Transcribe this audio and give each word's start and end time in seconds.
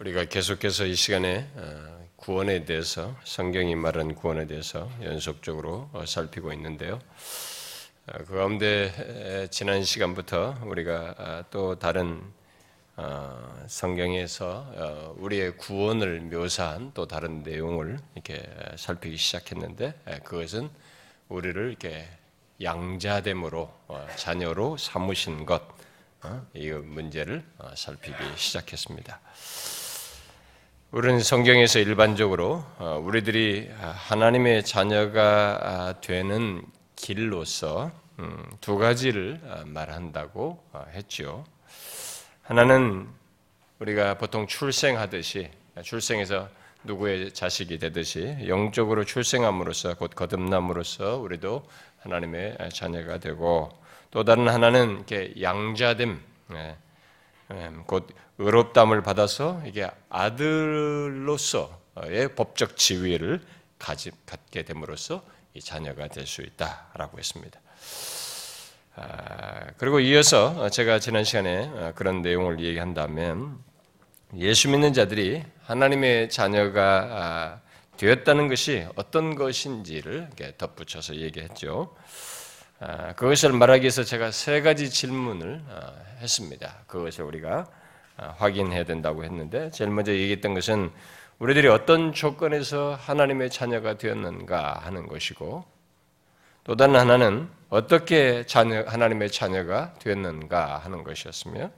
우리가 0.00 0.26
계속해서 0.26 0.86
이 0.86 0.94
시간에 0.94 1.48
어, 1.56 2.06
구원에 2.14 2.64
대해서 2.64 3.16
성경이 3.24 3.74
말하는 3.74 4.14
구원에 4.14 4.46
대해서 4.46 4.88
연속적으로 5.02 5.90
어, 5.92 6.06
살피고 6.06 6.52
있는데요. 6.52 7.00
어, 8.06 8.12
그 8.24 8.36
가운데 8.36 9.48
지난 9.50 9.82
시간부터 9.82 10.60
우리가 10.64 11.14
아, 11.18 11.44
또 11.50 11.76
다른 11.78 12.22
성경에서 13.66 15.14
우리의 15.18 15.56
구원을 15.56 16.20
묘사한 16.20 16.92
또 16.94 17.06
다른 17.06 17.42
내용을 17.42 17.98
이렇게 18.14 18.42
살피기 18.76 19.16
시작했는데 19.16 19.94
그것은 20.24 20.68
우리를 21.28 21.68
이렇게 21.68 22.08
양자됨으로 22.60 23.72
자녀로 24.16 24.78
삼으신 24.78 25.46
것 25.46 25.62
이 26.54 26.70
문제를 26.70 27.44
살피기 27.74 28.16
시작했습니다. 28.36 29.20
우리는 30.90 31.20
성경에서 31.20 31.80
일반적으로 31.80 32.64
어, 32.78 32.98
우리들이 33.04 33.68
하나님의 33.78 34.64
자녀가 34.64 35.58
아, 35.62 36.00
되는 36.00 36.64
길로서 36.96 37.92
음, 38.18 38.50
두 38.62 38.78
가지를 38.78 39.38
아, 39.50 39.64
말한다고 39.66 40.64
어, 40.72 40.86
했죠. 40.94 41.44
하나는 42.40 43.06
우리가 43.80 44.16
보통 44.16 44.46
출생하듯이 44.46 45.50
출생해서 45.82 46.48
누구의 46.84 47.34
자식이 47.34 47.78
되듯이 47.78 48.38
영적으로 48.46 49.04
출생함으로써 49.04 49.94
곧 49.94 50.14
거듭남으로써 50.14 51.18
우리도 51.18 51.68
하나님의 52.00 52.56
자녀가 52.72 53.18
되고 53.18 53.70
또 54.10 54.24
다른 54.24 54.48
하나는 54.48 54.96
이렇게 54.96 55.34
양자됨, 55.40 56.20
예, 56.54 56.76
예, 57.52 57.70
곧 57.86 58.08
의롭담을 58.38 59.02
받아서 59.02 59.60
이게 59.66 59.90
아들로서의 60.08 61.68
법적 62.36 62.76
지위를 62.76 63.40
갖게 63.78 64.62
됨으로써 64.62 65.22
이 65.54 65.60
자녀가 65.60 66.08
될 66.08 66.26
수 66.26 66.42
있다라고 66.42 67.18
했습니다. 67.18 67.60
아, 68.96 69.66
그리고 69.76 70.00
이어서 70.00 70.68
제가 70.70 70.98
지난 70.98 71.24
시간에 71.24 71.92
그런 71.94 72.22
내용을 72.22 72.60
얘기한다면 72.60 73.58
예수 74.36 74.68
믿는 74.68 74.92
자들이 74.92 75.42
하나님의 75.64 76.30
자녀가 76.30 77.08
아, 77.10 77.60
되었다는 77.96 78.48
것이 78.48 78.86
어떤 78.96 79.34
것인지를 79.34 80.30
덧붙여서 80.58 81.16
얘기했죠. 81.16 81.94
아, 82.80 83.12
그것을 83.14 83.52
말하기 83.52 83.82
위해서 83.82 84.04
제가 84.04 84.30
세 84.30 84.60
가지 84.60 84.88
질문을 84.88 85.62
했습니다. 86.20 86.76
그것을 86.86 87.24
우리가 87.24 87.66
아, 88.16 88.34
확인해야 88.38 88.84
된다고 88.84 89.24
했는데 89.24 89.70
제일 89.70 89.90
먼저 89.90 90.12
얘기했던 90.12 90.54
것은 90.54 90.90
우리들이 91.40 91.66
어떤 91.68 92.12
조건에서 92.12 92.96
하나님의 93.00 93.50
자녀가 93.50 93.98
되었는가 93.98 94.80
하는 94.84 95.08
것이고 95.08 95.64
또 96.64 96.76
다른 96.76 96.94
하나는 96.96 97.48
어떻게 97.68 98.44
자녀, 98.46 98.84
하나님의 98.86 99.30
자녀가 99.30 99.94
되었는가 99.98 100.78
하는 100.78 101.02
것이었으며 101.02 101.70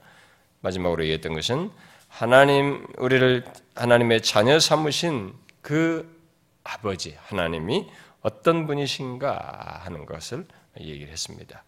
마지막으로 0.61 1.03
얘기했던 1.03 1.33
것은 1.33 1.71
하나님 2.09 2.85
우리를 2.97 3.43
하나님의 3.73 4.21
자녀 4.21 4.59
삼으신 4.59 5.33
그 5.61 6.21
아버지 6.63 7.17
하나님이 7.23 7.89
어떤 8.21 8.67
분이신가 8.67 9.81
하는 9.83 10.05
것을 10.05 10.45
얘기를 10.79 11.11
했습니다. 11.11 11.63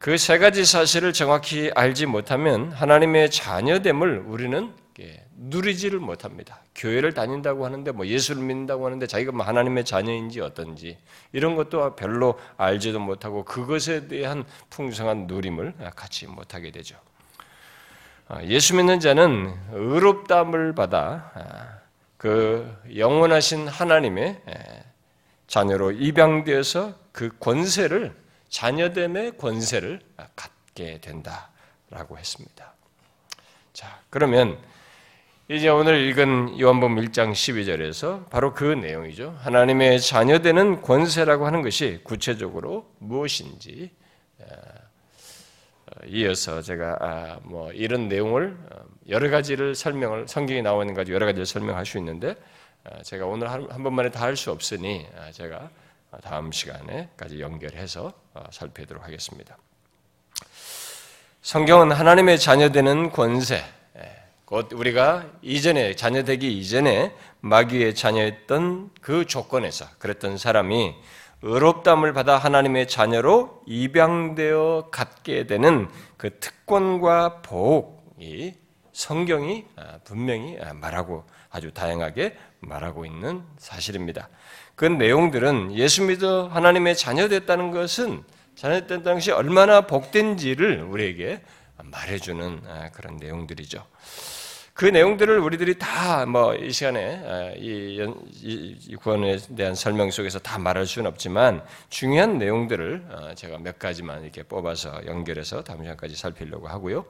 그 0.00 0.16
세 0.16 0.38
가지 0.38 0.64
사실을 0.64 1.12
정확히 1.12 1.70
알지 1.74 2.06
못하면 2.06 2.72
하나님의 2.72 3.30
자녀됨을 3.30 4.20
우리는 4.26 4.72
누리지를 5.36 5.98
못합니다. 5.98 6.60
교회를 6.74 7.12
다닌다고 7.12 7.66
하는데 7.66 7.90
뭐 7.92 8.06
예수를 8.06 8.42
믿는다고 8.42 8.86
하는데 8.86 9.06
자기가 9.06 9.32
뭐 9.32 9.44
하나님의 9.44 9.84
자녀인지 9.84 10.40
어떤지 10.40 10.96
이런 11.32 11.54
것도 11.54 11.96
별로 11.96 12.38
알지도 12.56 12.98
못하고 12.98 13.44
그것에 13.44 14.08
대한 14.08 14.44
풍성한 14.70 15.26
누림을 15.26 15.74
갖지 15.94 16.26
못하게 16.26 16.70
되죠. 16.70 16.96
아, 18.28 18.42
예수 18.44 18.74
믿는 18.76 19.00
자는 19.00 19.54
의롭담을 19.72 20.74
받아 20.74 21.30
아, 21.34 21.78
그 22.16 22.74
영원하신 22.96 23.68
하나님의 23.68 24.40
자녀로 25.46 25.92
입양되어서 25.92 26.94
그 27.12 27.30
권세를 27.38 28.14
자녀됨의 28.48 29.36
권세를 29.38 30.00
갖게 30.36 31.00
된다라고 31.00 32.18
했습니다. 32.18 32.72
자, 33.72 34.00
그러면 34.10 34.58
이제 35.48 35.68
오늘 35.68 36.00
읽은 36.08 36.60
요한복음 36.60 36.96
1장 36.96 37.32
12절에서 37.32 38.28
바로 38.30 38.54
그 38.54 38.64
내용이죠. 38.64 39.36
하나님의 39.40 40.00
자녀되는 40.00 40.80
권세라고 40.82 41.46
하는 41.46 41.62
것이 41.62 42.00
구체적으로 42.04 42.88
무엇인지 42.98 43.90
어, 44.38 46.06
이어서 46.06 46.62
제가 46.62 46.96
아, 47.00 47.38
뭐 47.42 47.72
이런 47.72 48.08
내용을 48.08 48.56
어, 48.70 48.84
여러 49.08 49.28
가지를 49.28 49.74
설명을 49.74 50.28
성경에 50.28 50.62
나와 50.62 50.82
있는 50.84 50.94
가지 50.94 51.12
여러 51.12 51.26
가지를 51.26 51.46
설명할 51.46 51.84
수 51.84 51.98
있는데 51.98 52.36
어, 52.84 53.02
제가 53.02 53.26
오늘 53.26 53.50
한 53.50 53.82
번만에 53.82 54.10
다 54.10 54.26
할 54.26 54.36
수 54.36 54.52
없으니 54.52 55.06
아, 55.18 55.32
제가 55.32 55.68
다음 56.22 56.52
시간에까지 56.52 57.40
연결해서 57.40 58.12
어, 58.34 58.44
살펴보도록 58.50 59.04
하겠습니다. 59.04 59.56
성경은 61.42 61.92
하나님의 61.92 62.38
자녀되는 62.38 63.10
권세, 63.10 63.64
예, 63.96 64.22
곧 64.44 64.72
우리가 64.72 65.26
이전에 65.40 65.96
자녀되기 65.96 66.58
이전에 66.58 67.14
마귀의 67.40 67.94
자녀였던 67.94 68.90
그 69.00 69.24
조건에서 69.24 69.86
그랬던 69.98 70.36
사람이 70.36 70.94
의롭담을 71.42 72.12
받아 72.12 72.36
하나님의 72.36 72.88
자녀로 72.88 73.62
입양되어 73.66 74.88
갖게 74.90 75.46
되는 75.46 75.88
그 76.18 76.38
특권과 76.38 77.40
보복이 77.40 78.54
성경이 78.92 79.64
아, 79.76 79.98
분명히 80.04 80.58
아, 80.60 80.72
말하고 80.74 81.24
아주 81.50 81.72
다양하게 81.72 82.36
말하고 82.60 83.06
있는 83.06 83.42
사실입니다. 83.58 84.28
그 84.74 84.84
내용들은 84.84 85.72
예수 85.74 86.02
믿어 86.04 86.48
하나님의 86.48 86.96
자녀 86.96 87.28
됐다는 87.28 87.70
것은 87.70 88.24
자녀 88.54 88.80
됐다는 88.80 89.14
것이 89.14 89.30
얼마나 89.30 89.82
복된지를 89.82 90.82
우리에게 90.82 91.42
말해주는 91.82 92.62
아, 92.66 92.90
그런 92.90 93.16
내용들이죠. 93.16 93.84
그 94.80 94.86
내용들을 94.86 95.38
우리들이 95.40 95.78
다 95.78 96.24
뭐 96.24 96.54
이 96.56 96.72
시간에 96.72 97.20
아, 97.26 97.52
이, 97.54 98.96
구원에 98.98 99.36
대한 99.54 99.74
설명 99.74 100.10
속에서 100.10 100.38
다 100.38 100.58
말할 100.58 100.86
수는 100.86 101.06
없지만 101.06 101.62
중요한 101.90 102.38
내용들을 102.38 103.04
아, 103.10 103.34
제가 103.34 103.58
몇 103.58 103.78
가지만 103.78 104.22
이렇게 104.22 104.42
뽑아서 104.42 105.04
연결해서 105.04 105.64
다음 105.64 105.82
시간까지 105.82 106.16
살피려고 106.16 106.66
하고요. 106.68 107.04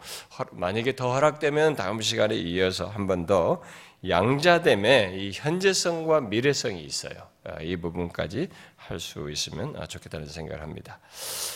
만약에 0.51 0.97
더 0.97 1.13
허락되면 1.13 1.77
다음 1.77 2.01
시간에 2.01 2.35
이어서 2.35 2.87
한 2.87 3.07
번 3.07 3.27
더 3.27 3.63
양자됨의 4.09 5.21
이 5.21 5.31
현재성과 5.33 6.23
미래성이 6.23 6.83
있어요. 6.83 7.29
아, 7.45 7.61
이 7.63 7.77
부분까지 7.77 8.49
할 8.77 8.99
수 8.99 9.31
있으면 9.31 9.77
아, 9.79 9.87
좋겠다는 9.87 10.27
생각을 10.27 10.61
합니다. 10.61 10.99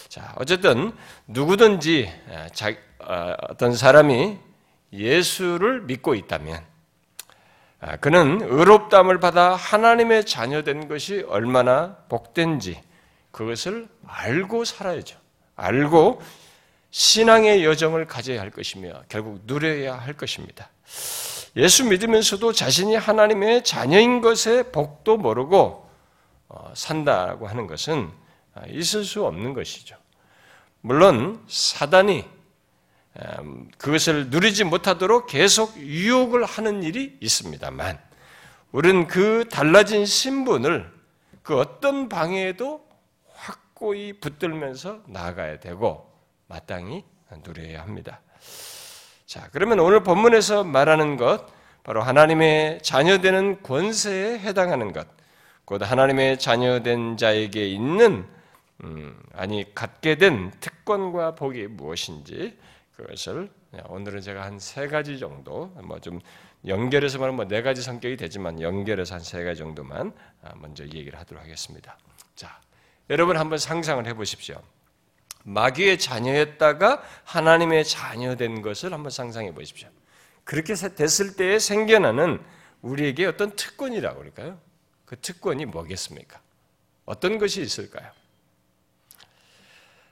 자, 0.08 0.32
어쨌든 0.36 0.92
누구든지 1.26 2.08
아, 2.30 2.48
자, 2.50 2.72
어떤 3.48 3.74
사람이 3.74 4.38
예수를 4.94 5.82
믿고 5.82 6.14
있다면 6.14 6.62
그는 8.00 8.40
의롭담을 8.42 9.20
받아 9.20 9.54
하나님의 9.54 10.24
자녀된 10.24 10.88
것이 10.88 11.24
얼마나 11.28 11.96
복된지 12.08 12.80
그것을 13.30 13.88
알고 14.06 14.64
살아야죠. 14.64 15.18
알고 15.56 16.22
신앙의 16.90 17.64
여정을 17.64 18.06
가져야 18.06 18.40
할 18.40 18.50
것이며 18.50 19.02
결국 19.08 19.40
누려야 19.44 19.96
할 19.96 20.14
것입니다. 20.14 20.70
예수 21.56 21.84
믿으면서도 21.84 22.52
자신이 22.52 22.96
하나님의 22.96 23.64
자녀인 23.64 24.20
것의 24.20 24.72
복도 24.72 25.16
모르고 25.16 25.88
어, 26.48 26.72
산다고 26.74 27.46
하는 27.48 27.66
것은 27.66 28.10
아, 28.54 28.62
있을 28.68 29.04
수 29.04 29.24
없는 29.24 29.54
것이죠. 29.54 29.96
물론 30.80 31.42
사단이 31.48 32.20
음, 32.20 32.33
그것을 33.78 34.30
누리지 34.30 34.64
못하도록 34.64 35.26
계속 35.26 35.76
유혹을 35.76 36.44
하는 36.44 36.82
일이 36.82 37.16
있습니다만 37.20 37.98
우리는 38.72 39.06
그 39.06 39.48
달라진 39.50 40.04
신분을 40.04 40.92
그 41.42 41.58
어떤 41.58 42.08
방해에도 42.08 42.84
확고히 43.34 44.14
붙들면서 44.14 45.02
나아가야 45.06 45.60
되고 45.60 46.10
마땅히 46.48 47.04
누려야 47.44 47.82
합니다. 47.82 48.20
자, 49.26 49.48
그러면 49.52 49.80
오늘 49.80 50.02
본문에서 50.02 50.64
말하는 50.64 51.16
것, 51.16 51.46
바로 51.82 52.02
하나님의 52.02 52.80
자녀되는 52.82 53.62
권세에 53.62 54.38
해당하는 54.38 54.92
것, 54.92 55.06
곧 55.64 55.82
하나님의 55.82 56.38
자녀된 56.38 57.16
자에게 57.16 57.68
있는, 57.68 58.26
음, 58.82 59.18
아니, 59.34 59.74
갖게 59.74 60.16
된 60.16 60.52
특권과 60.60 61.34
복이 61.34 61.68
무엇인지, 61.68 62.56
그것을 62.96 63.50
오늘은 63.88 64.20
제가 64.20 64.44
한 64.44 64.58
세 64.58 64.86
가지 64.86 65.18
정도 65.18 65.66
뭐 65.82 65.98
좀 65.98 66.20
연결해서 66.66 67.18
말하면 67.18 67.36
뭐 67.36 67.44
네 67.46 67.60
가지 67.62 67.82
성격이 67.82 68.16
되지만 68.16 68.60
연결해서 68.60 69.14
한 69.16 69.20
세 69.22 69.42
가지 69.44 69.58
정도만 69.58 70.12
아, 70.42 70.52
먼저 70.56 70.84
얘기를 70.84 71.18
하도록 71.18 71.42
하겠습니다. 71.42 71.98
자, 72.36 72.60
여러분 73.10 73.36
한번 73.36 73.58
상상을 73.58 74.06
해보십시오. 74.06 74.62
마귀의 75.44 75.98
자녀였다가 75.98 77.02
하나님의 77.24 77.84
자녀된 77.84 78.62
것을 78.62 78.92
한번 78.94 79.10
상상해 79.10 79.52
보십시오. 79.52 79.88
그렇게 80.44 80.74
됐을 80.74 81.36
때에 81.36 81.58
생겨나는 81.58 82.40
우리에게 82.80 83.26
어떤 83.26 83.54
특권이라고 83.56 84.18
그럴까요? 84.20 84.58
그 85.04 85.18
특권이 85.20 85.64
뭐겠습니까? 85.66 86.40
어떤 87.04 87.38
것이 87.38 87.60
있을까요? 87.60 88.10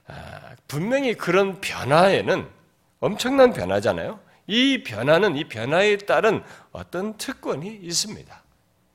아, 0.07 0.55
분명히 0.67 1.15
그런 1.15 1.61
변화에는 1.61 2.47
엄청난 3.03 3.51
변화잖아요. 3.51 4.17
이 4.47 4.81
변화는 4.81 5.35
이 5.35 5.49
변화에 5.49 5.97
따른 5.97 6.41
어떤 6.71 7.17
특권이 7.17 7.67
있습니다. 7.67 8.41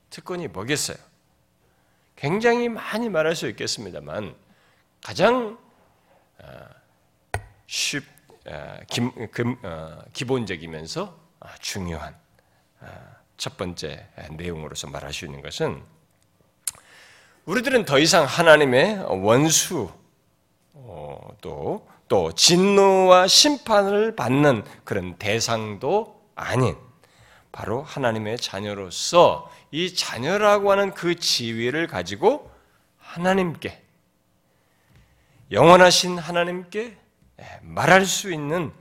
특권이 0.08 0.48
뭐겠어요? 0.48 0.96
굉장히 2.16 2.70
많이 2.70 3.10
말할 3.10 3.36
수 3.36 3.46
있겠습니다만 3.50 4.34
가장 5.04 5.58
아, 6.42 6.68
쉽 7.66 8.02
아, 8.46 8.78
어, 9.62 10.02
기본적이면서 10.14 11.14
중요한 11.60 12.16
첫 13.36 13.58
번째 13.58 14.08
내용으로서 14.38 14.86
말할 14.86 15.12
수 15.12 15.26
있는 15.26 15.42
것은 15.42 15.82
우리들은 17.44 17.84
더 17.84 17.98
이상 17.98 18.24
하나님의 18.24 19.22
원수 19.22 19.92
어, 20.72 21.36
또, 21.42 21.86
또 22.08 22.32
진노와 22.32 23.26
심판을 23.26 24.16
받는 24.16 24.64
그런 24.84 25.16
대상도 25.16 26.22
아닌 26.34 26.76
바로 27.52 27.82
하나님의 27.82 28.38
자녀로서 28.38 29.50
이 29.70 29.94
자녀라고 29.94 30.70
하는 30.70 30.94
그 30.94 31.16
지위를 31.16 31.86
가지고 31.86 32.50
하나님께 32.98 33.82
영원하신 35.50 36.18
하나님께 36.18 36.98
말할 37.62 38.04
수 38.04 38.32
있는 38.32 38.72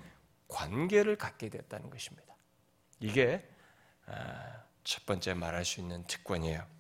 관계를 0.48 1.16
갖게 1.16 1.50
되었다는 1.50 1.90
것입니다. 1.90 2.34
이게 3.00 3.48
아, 4.06 4.64
첫 4.84 5.06
번째 5.06 5.34
말할 5.34 5.66
수 5.66 5.80
있는 5.80 6.06
특권이에요. 6.08 6.77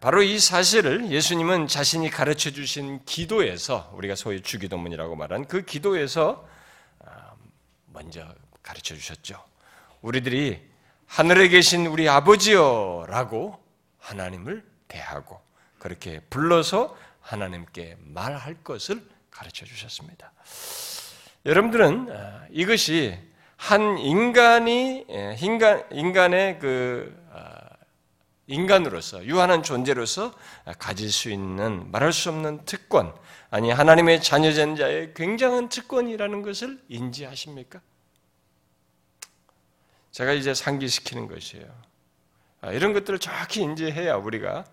바로 0.00 0.22
이 0.22 0.38
사실을 0.38 1.10
예수님은 1.10 1.66
자신이 1.66 2.08
가르쳐 2.10 2.50
주신 2.50 3.04
기도에서 3.04 3.90
우리가 3.94 4.14
소위 4.14 4.42
주기도문이라고 4.42 5.16
말한 5.16 5.46
그 5.46 5.64
기도에서 5.64 6.46
아, 7.04 7.32
먼저 7.86 8.24
가르쳐 8.62 8.94
주셨죠. 8.94 9.42
우리들이 10.00 10.62
하늘에 11.06 11.48
계신 11.48 11.86
우리 11.86 12.08
아버지여라고 12.08 13.58
하나님을 13.98 14.64
대하고 14.86 15.40
그렇게 15.80 16.20
불러서 16.30 16.96
하나님께 17.20 17.96
말할 17.98 18.62
것을 18.62 19.02
가르쳐 19.30 19.66
주셨습니다. 19.66 20.32
여러분들은 21.44 22.08
아, 22.10 22.46
이것이 22.50 23.18
한 23.56 23.98
인간이 23.98 25.04
예, 25.10 25.36
인간 25.40 25.82
인간의 25.90 26.60
그 26.60 27.12
인간으로서 28.48 29.24
유한한 29.26 29.62
존재로서 29.62 30.34
가질 30.78 31.12
수 31.12 31.30
있는 31.30 31.90
말할 31.90 32.12
수 32.12 32.30
없는 32.30 32.64
특권, 32.64 33.14
아니 33.50 33.70
하나님의 33.70 34.22
자녀된 34.22 34.74
자의 34.74 35.14
굉장한 35.14 35.68
특권이라는 35.68 36.42
것을 36.42 36.82
인지하십니까? 36.88 37.80
제가 40.10 40.32
이제 40.32 40.54
상기시키는 40.54 41.28
것이에요. 41.28 41.66
아, 42.62 42.72
이런 42.72 42.92
것들을 42.92 43.18
정확히 43.20 43.60
인지해야 43.60 44.16
우리가 44.16 44.64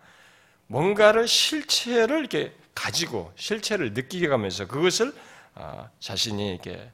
뭔가를 0.68 1.28
실체를 1.28 2.20
이렇게 2.20 2.56
가지고 2.74 3.32
실체를 3.36 3.94
느끼게 3.94 4.28
가면서 4.28 4.66
그것을 4.68 5.14
아, 5.54 5.90
자신이 6.00 6.50
이렇게 6.52 6.92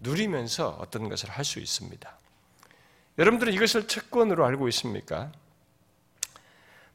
누리면서 0.00 0.76
어떤 0.78 1.08
것을 1.08 1.30
할 1.30 1.44
수 1.44 1.58
있습니다. 1.58 2.18
여러분들은 3.18 3.52
이것을 3.52 3.86
특권으로 3.88 4.46
알고 4.46 4.68
있습니까? 4.68 5.32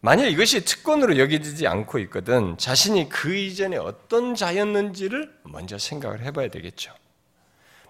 만약 0.06 0.26
이것이 0.26 0.66
특권으로 0.66 1.18
여기지 1.18 1.66
않고 1.66 1.98
있거든 2.00 2.58
자신이 2.58 3.08
그 3.08 3.34
이전에 3.34 3.78
어떤 3.78 4.36
자였는지를 4.36 5.34
먼저 5.44 5.78
생각을 5.78 6.20
해봐야 6.20 6.50
되겠죠. 6.50 6.94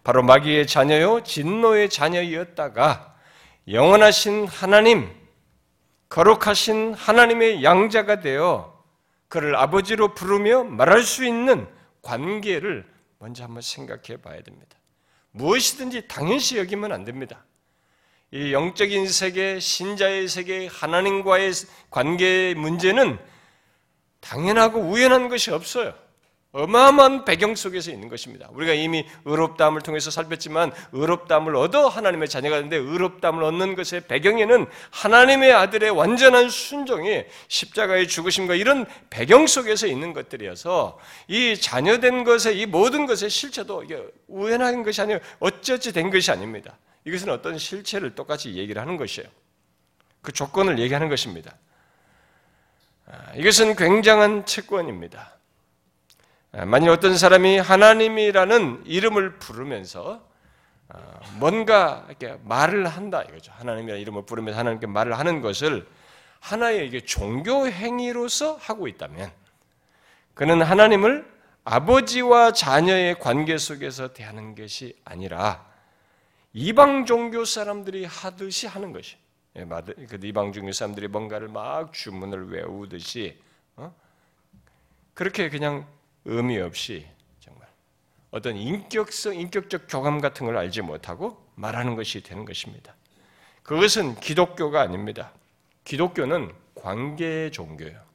바로 0.04 0.22
마귀의 0.22 0.68
자녀요, 0.68 1.24
진노의 1.24 1.90
자녀였다가 1.90 3.16
영원하신 3.68 4.46
하나님, 4.46 5.10
거룩하신 6.10 6.94
하나님의 6.94 7.64
양자가 7.64 8.20
되어 8.20 8.80
그를 9.28 9.56
아버지로 9.56 10.14
부르며 10.14 10.66
말할 10.66 11.02
수 11.02 11.26
있는 11.26 11.68
관계를 12.04 12.86
먼저 13.18 13.44
한번 13.44 13.64
생각해 13.64 14.22
봐야 14.22 14.40
됩니다. 14.44 14.78
무엇이든지 15.32 16.08
당연시 16.08 16.60
여기면 16.60 16.92
안 16.92 17.06
됩니다. 17.06 17.44
이 18.34 18.52
영적인 18.52 19.08
세계, 19.10 19.60
신자의 19.60 20.28
세계, 20.28 20.66
하나님과의 20.66 21.52
관계 21.92 22.56
문제는 22.58 23.20
당연하고 24.22 24.80
우연한 24.80 25.30
것이 25.30 25.52
없어요. 25.52 25.94
어마어마한 26.52 27.26
배경 27.26 27.54
속에서 27.54 27.92
있는 27.92 28.10
것입니다. 28.10 28.50
우리가 28.52 28.74
이미 28.74 29.06
의롭다함을 29.26 29.82
통해서 29.82 30.10
살폈지만 30.10 30.72
의롭다함을 30.94 31.56
얻어 31.56 31.88
하나님의 31.88 32.28
자녀가 32.28 32.56
되는데 32.56 32.78
의롭다함을 32.78 33.44
얻는 33.44 33.76
것의 33.76 34.08
배경에는 34.08 34.66
하나님의 34.90 35.54
아들의 35.54 35.92
완전한 35.92 36.50
순종이 36.50 37.26
십자가의 37.48 38.08
죽으심과 38.08 38.56
이런 38.56 38.88
배경 39.12 39.46
속에서 39.46 39.86
있는 39.86 40.12
것들이어서 40.12 40.98
이 41.28 41.56
자녀된 41.56 42.24
것의 42.24 42.58
이 42.58 42.66
모든 42.66 43.06
것의 43.06 43.30
실체도 43.30 43.84
이게 43.84 44.04
우연한 44.28 44.82
것이 44.82 45.02
아니고 45.02 45.20
어찌어찌 45.40 45.94
된 45.94 46.10
것이 46.10 46.32
아닙니다. 46.32 46.78
이것은 47.06 47.30
어떤 47.30 47.58
실체를 47.58 48.16
똑같이 48.16 48.56
얘기를 48.56 48.82
하는 48.82 48.98
것이에요. 48.98 49.30
그 50.22 50.32
조건을 50.32 50.80
얘기하는 50.80 51.10
것입니다. 51.10 51.56
아, 53.06 53.34
이것은 53.36 53.76
굉장한 53.76 54.46
채권입니다. 54.46 55.34
아, 56.54 56.66
만일 56.66 56.90
어떤 56.90 57.18
사람이 57.18 57.58
하나님이라는 57.58 58.84
이름을 58.86 59.40
부르면서 59.40 60.26
아, 60.88 60.98
뭔가 61.40 62.06
이렇게 62.08 62.38
말을 62.44 62.88
한다 62.88 63.24
이거죠. 63.24 63.52
하나님이라는 63.56 64.02
이름을 64.02 64.26
부르면서 64.26 64.60
하나님께 64.60 64.88
말을 64.88 65.18
하는 65.18 65.42
것을 65.42 65.88
하나의 66.40 66.88
이게 66.88 67.02
종교 67.02 67.68
행위로서 67.68 68.58
하고 68.62 68.88
있다면 68.88 69.32
그는 70.34 70.62
하나님을 70.62 71.32
아버지와 71.64 72.52
자녀의 72.52 73.20
관계 73.20 73.58
속에서 73.58 74.14
대하는 74.14 74.56
것이 74.56 74.96
아니라 75.06 75.66
이방 76.54 77.06
종교 77.06 77.46
사람들이 77.46 78.06
하듯이 78.06 78.68
하는 78.68 78.94
것이. 78.94 79.18
예, 79.56 79.66
그 79.66 80.20
이방 80.24 80.54
종교 80.54 80.72
사람들이 80.72 81.08
뭔가를 81.08 81.48
막 81.48 81.94
주문을 81.94 82.50
외우듯이 82.50 83.38
어? 83.76 83.94
그렇게 85.14 85.50
그냥 85.50 85.88
의미 86.26 86.60
없이 86.60 87.06
정말 87.40 87.68
어떤 88.32 88.56
인격성, 88.56 89.36
인격적 89.36 89.86
교감 89.90 90.22
같은 90.22 90.46
걸 90.46 90.58
알지 90.58 90.82
못하고 90.82 91.44
말하는 91.56 91.96
것이 91.96 92.22
되는 92.22 92.46
것입니다. 92.46 92.96
그것은 93.62 94.16
기독교가 94.20 94.82
아닙니다. 94.82 95.32
기독교는 95.86 96.52
관계 96.76 97.50
종교예요. 97.52 98.13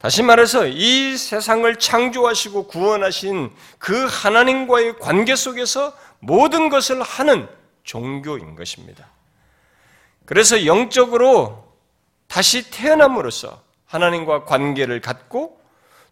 다시 0.00 0.22
말해서 0.22 0.66
이 0.66 1.14
세상을 1.14 1.76
창조하시고 1.76 2.68
구원하신 2.68 3.52
그 3.78 4.06
하나님과의 4.06 4.98
관계 4.98 5.36
속에서 5.36 5.92
모든 6.20 6.70
것을 6.70 7.02
하는 7.02 7.46
종교인 7.84 8.56
것입니다. 8.56 9.08
그래서 10.24 10.64
영적으로 10.64 11.74
다시 12.28 12.70
태어남으로써 12.70 13.60
하나님과 13.84 14.46
관계를 14.46 15.02
갖고 15.02 15.60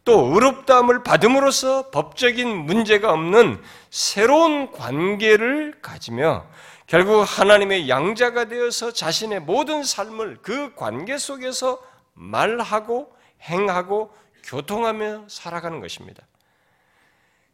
또 0.04 0.35
의롭다함을 0.35 1.02
받음으로써 1.02 1.90
법적인 1.90 2.47
문제가 2.47 3.11
없는 3.11 3.59
새로운 3.88 4.71
관계를 4.71 5.78
가지며 5.80 6.45
결국 6.87 7.23
하나님의 7.23 7.88
양자가 7.88 8.47
되어서 8.47 8.92
자신의 8.92 9.40
모든 9.40 9.83
삶을 9.83 10.40
그 10.42 10.75
관계 10.75 11.16
속에서 11.16 11.80
말하고 12.12 13.16
행하고 13.42 14.12
교통하며 14.45 15.26
살아가는 15.28 15.80
것입니다. 15.80 16.23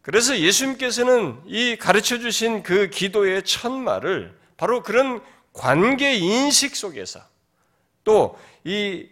그래서 0.02 0.38
예수님께서는 0.38 1.40
이 1.46 1.76
가르쳐 1.76 2.18
주신 2.18 2.62
그 2.62 2.90
기도의 2.90 3.42
첫 3.44 3.72
말을 3.72 4.36
바로 4.56 4.82
그런 4.82 5.22
관계 5.52 6.14
인식 6.14 6.76
속에서 6.76 7.20
또 8.04 8.36
이 8.64 9.06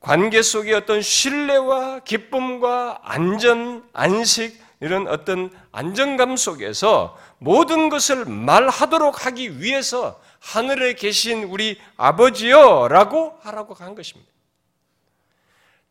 관계 0.00 0.42
속의 0.42 0.74
어떤 0.74 1.02
신뢰와 1.02 2.00
기쁨과 2.00 3.00
안전, 3.02 3.88
안식, 3.92 4.60
이런 4.80 5.06
어떤 5.06 5.50
안정감 5.70 6.36
속에서 6.36 7.16
모든 7.38 7.88
것을 7.88 8.24
말하도록 8.24 9.26
하기 9.26 9.60
위해서 9.60 10.20
하늘에 10.40 10.94
계신 10.94 11.44
우리 11.44 11.80
아버지여 11.96 12.88
라고 12.88 13.38
하라고 13.42 13.74
한 13.74 13.94
것입니다. 13.94 14.31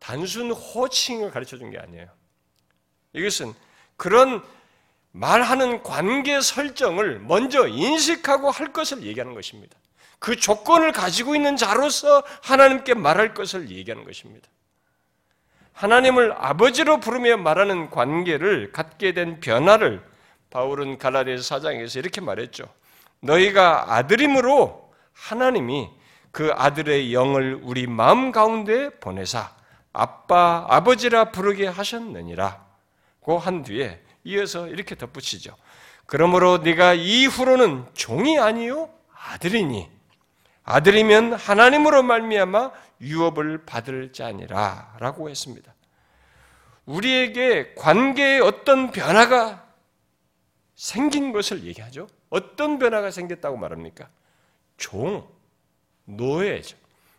단순 0.01 0.51
호칭을 0.51 1.31
가르쳐 1.31 1.57
준 1.57 1.69
게 1.69 1.77
아니에요. 1.77 2.07
이것은 3.13 3.53
그런 3.97 4.43
말하는 5.11 5.83
관계 5.83 6.41
설정을 6.41 7.19
먼저 7.19 7.67
인식하고 7.67 8.49
할 8.49 8.73
것을 8.73 9.03
얘기하는 9.03 9.33
것입니다. 9.35 9.77
그 10.19 10.35
조건을 10.35 10.91
가지고 10.91 11.35
있는 11.35 11.55
자로서 11.55 12.23
하나님께 12.41 12.93
말할 12.95 13.33
것을 13.33 13.69
얘기하는 13.69 14.03
것입니다. 14.05 14.47
하나님을 15.73 16.33
아버지로 16.37 16.99
부르며 16.99 17.37
말하는 17.37 17.89
관계를 17.89 18.71
갖게 18.71 19.13
된 19.13 19.39
변화를 19.39 20.03
바울은 20.49 20.97
갈라디아 20.97 21.37
사장에서 21.37 21.99
이렇게 21.99 22.21
말했죠. 22.21 22.65
너희가 23.19 23.93
아들임으로 23.95 24.91
하나님이 25.13 25.89
그 26.31 26.51
아들의 26.55 27.13
영을 27.13 27.59
우리 27.61 27.87
마음 27.87 28.31
가운데 28.31 28.89
보내사 28.99 29.60
아빠, 29.93 30.65
아버지라 30.69 31.31
부르게 31.31 31.67
하셨느니라. 31.67 32.65
고 33.19 33.37
한 33.37 33.63
뒤에 33.63 34.01
이어서 34.23 34.67
이렇게 34.67 34.95
덧붙이죠. 34.95 35.55
그러므로 36.05 36.57
네가 36.59 36.93
이후로는 36.93 37.85
종이 37.93 38.37
아니요 38.39 38.89
아들이니 39.13 39.89
아들이면 40.63 41.33
하나님으로 41.33 42.03
말미암아 42.03 42.71
유업을 43.01 43.65
받을 43.65 44.11
자니라라고 44.13 45.29
했습니다. 45.29 45.73
우리에게 46.85 47.73
관계에 47.75 48.39
어떤 48.39 48.91
변화가 48.91 49.65
생긴 50.75 51.31
것을 51.31 51.63
얘기하죠. 51.63 52.07
어떤 52.29 52.79
변화가 52.79 53.11
생겼다고 53.11 53.57
말합니까? 53.57 54.09
종, 54.77 55.27
노예죠. 56.05 56.77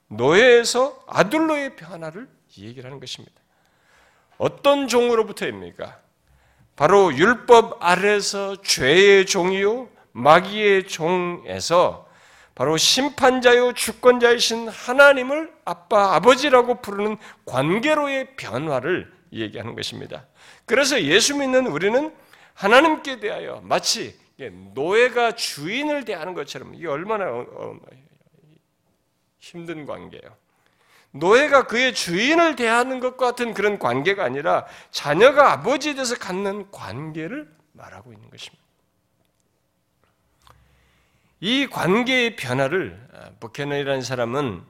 노예에서 0.09 1.05
아들로의 1.07 1.77
변화를 1.77 2.29
얘기를 2.59 2.85
하는 2.85 3.01
것입니다. 3.01 3.35
어떤 4.39 4.89
종으로부터입니까? 4.89 6.01
바로 6.77 7.15
율법 7.15 7.79
아래서 7.81 8.61
죄의 8.63 9.27
종이요 9.27 9.89
마귀의 10.13 10.89
종에서 10.89 12.09
바로 12.55 12.77
심판자요 12.77 13.73
주권자이신 13.73 14.69
하나님을 14.69 15.53
아빠 15.65 16.15
아버지라고 16.15 16.83
부르는 16.83 17.17
관계로의 17.47 18.37
변화를 18.37 19.13
얘기하는 19.33 19.75
것입니다. 19.75 20.27
그래서 20.67 21.03
예수 21.03 21.37
믿는 21.37 21.67
우리는 21.67 22.15
하나님께 22.55 23.21
대하여 23.21 23.61
마치 23.63 24.21
노예가 24.75 25.33
주인을 25.35 26.05
대하는 26.05 26.35
것처럼 26.35 26.75
이게 26.75 26.87
얼마나 26.87 27.25
어, 27.31 27.47
어, 27.49 27.77
힘든 29.39 29.87
관계예요. 29.87 30.42
노예가 31.13 31.67
그의 31.67 31.95
주인을 31.95 32.57
대하는 32.57 33.01
것과 33.01 33.27
같은 33.27 33.55
그런 33.55 33.79
관계가 33.79 34.25
아니라 34.25 34.67
자녀가 34.91 35.53
아버지에 35.53 35.95
대해서 35.95 36.17
갖는 36.17 36.71
관계를 36.71 37.49
말하고 37.73 38.13
있는 38.13 38.29
것입니다. 38.31 38.63
이 41.41 41.67
관계의 41.67 42.37
변화를 42.37 43.09
아, 43.15 44.01
사람은 44.01 44.63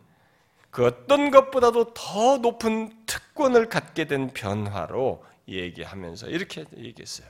그 0.70 0.86
어떤 0.86 1.30
것보다도 1.30 1.92
더 1.92 2.38
높은 2.38 2.90
특권을 3.06 3.68
갖게 3.68 4.06
된 4.06 4.32
변화로 4.32 5.22
얘기하면서 5.46 6.28
이렇게 6.28 6.64
얘기했어요. 6.76 7.28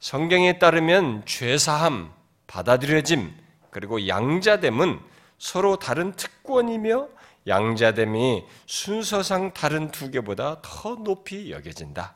성경에 0.00 0.58
따르면 0.58 1.24
죄사함, 1.24 2.12
받아들여짐, 2.46 3.34
그리고 3.70 4.06
양자됨은 4.06 5.00
서로 5.38 5.76
다른 5.76 6.12
특권이며 6.12 7.08
양자됨이 7.46 8.44
순서상 8.66 9.52
다른 9.52 9.90
두 9.90 10.10
개보다 10.10 10.60
더 10.62 10.96
높이 10.96 11.50
여겨진다. 11.50 12.14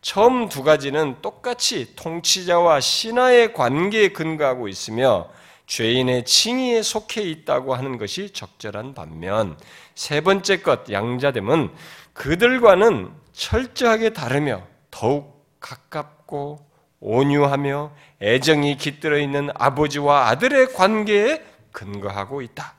처음 0.00 0.48
두 0.48 0.62
가지는 0.62 1.16
똑같이 1.22 1.94
통치자와 1.96 2.80
신하의 2.80 3.52
관계에 3.52 4.08
근거하고 4.08 4.68
있으며 4.68 5.28
죄인의 5.66 6.24
칭의에 6.24 6.82
속해 6.82 7.22
있다고 7.22 7.74
하는 7.74 7.98
것이 7.98 8.30
적절한 8.32 8.94
반면 8.94 9.58
세 9.94 10.20
번째 10.20 10.62
것 10.62 10.90
양자됨은 10.90 11.70
그들과는 12.14 13.12
철저하게 13.32 14.10
다르며 14.10 14.62
더욱 14.90 15.46
가깝고 15.60 16.66
온유하며 17.00 17.92
애정이 18.22 18.76
깃들어 18.76 19.18
있는 19.18 19.50
아버지와 19.54 20.28
아들의 20.28 20.72
관계에 20.72 21.44
근거하고 21.72 22.42
있다. 22.42 22.77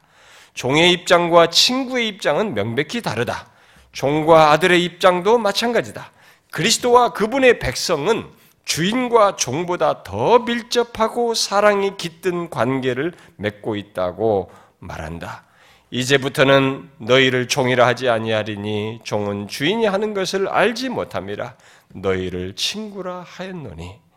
종의 0.59 0.91
입장과 0.91 1.51
친구의 1.51 2.09
입장은 2.09 2.53
명백히 2.53 3.01
다르다. 3.01 3.47
종과 3.93 4.51
아들의 4.51 4.83
입장도 4.83 5.37
마찬가지다. 5.37 6.11
그리스도와 6.51 7.13
그분의 7.13 7.59
백성은 7.59 8.27
주인과 8.65 9.37
종보다 9.37 10.03
더 10.03 10.39
밀접하고 10.39 11.33
사랑이 11.33 11.95
깃든 11.95 12.49
관계를 12.49 13.13
맺고 13.37 13.77
있다고 13.77 14.51
말한다. 14.79 15.45
이제부터는 15.91 16.89
너희를 16.97 17.47
종이라 17.47 17.87
하지 17.87 18.09
아니하리니 18.09 18.99
종은 19.05 19.47
주인이 19.47 19.85
하는 19.85 20.13
것을 20.13 20.49
알지 20.49 20.89
못함이라 20.89 21.55
너희를 21.93 22.57
친구라 22.57 23.23
하였노니 23.25 24.08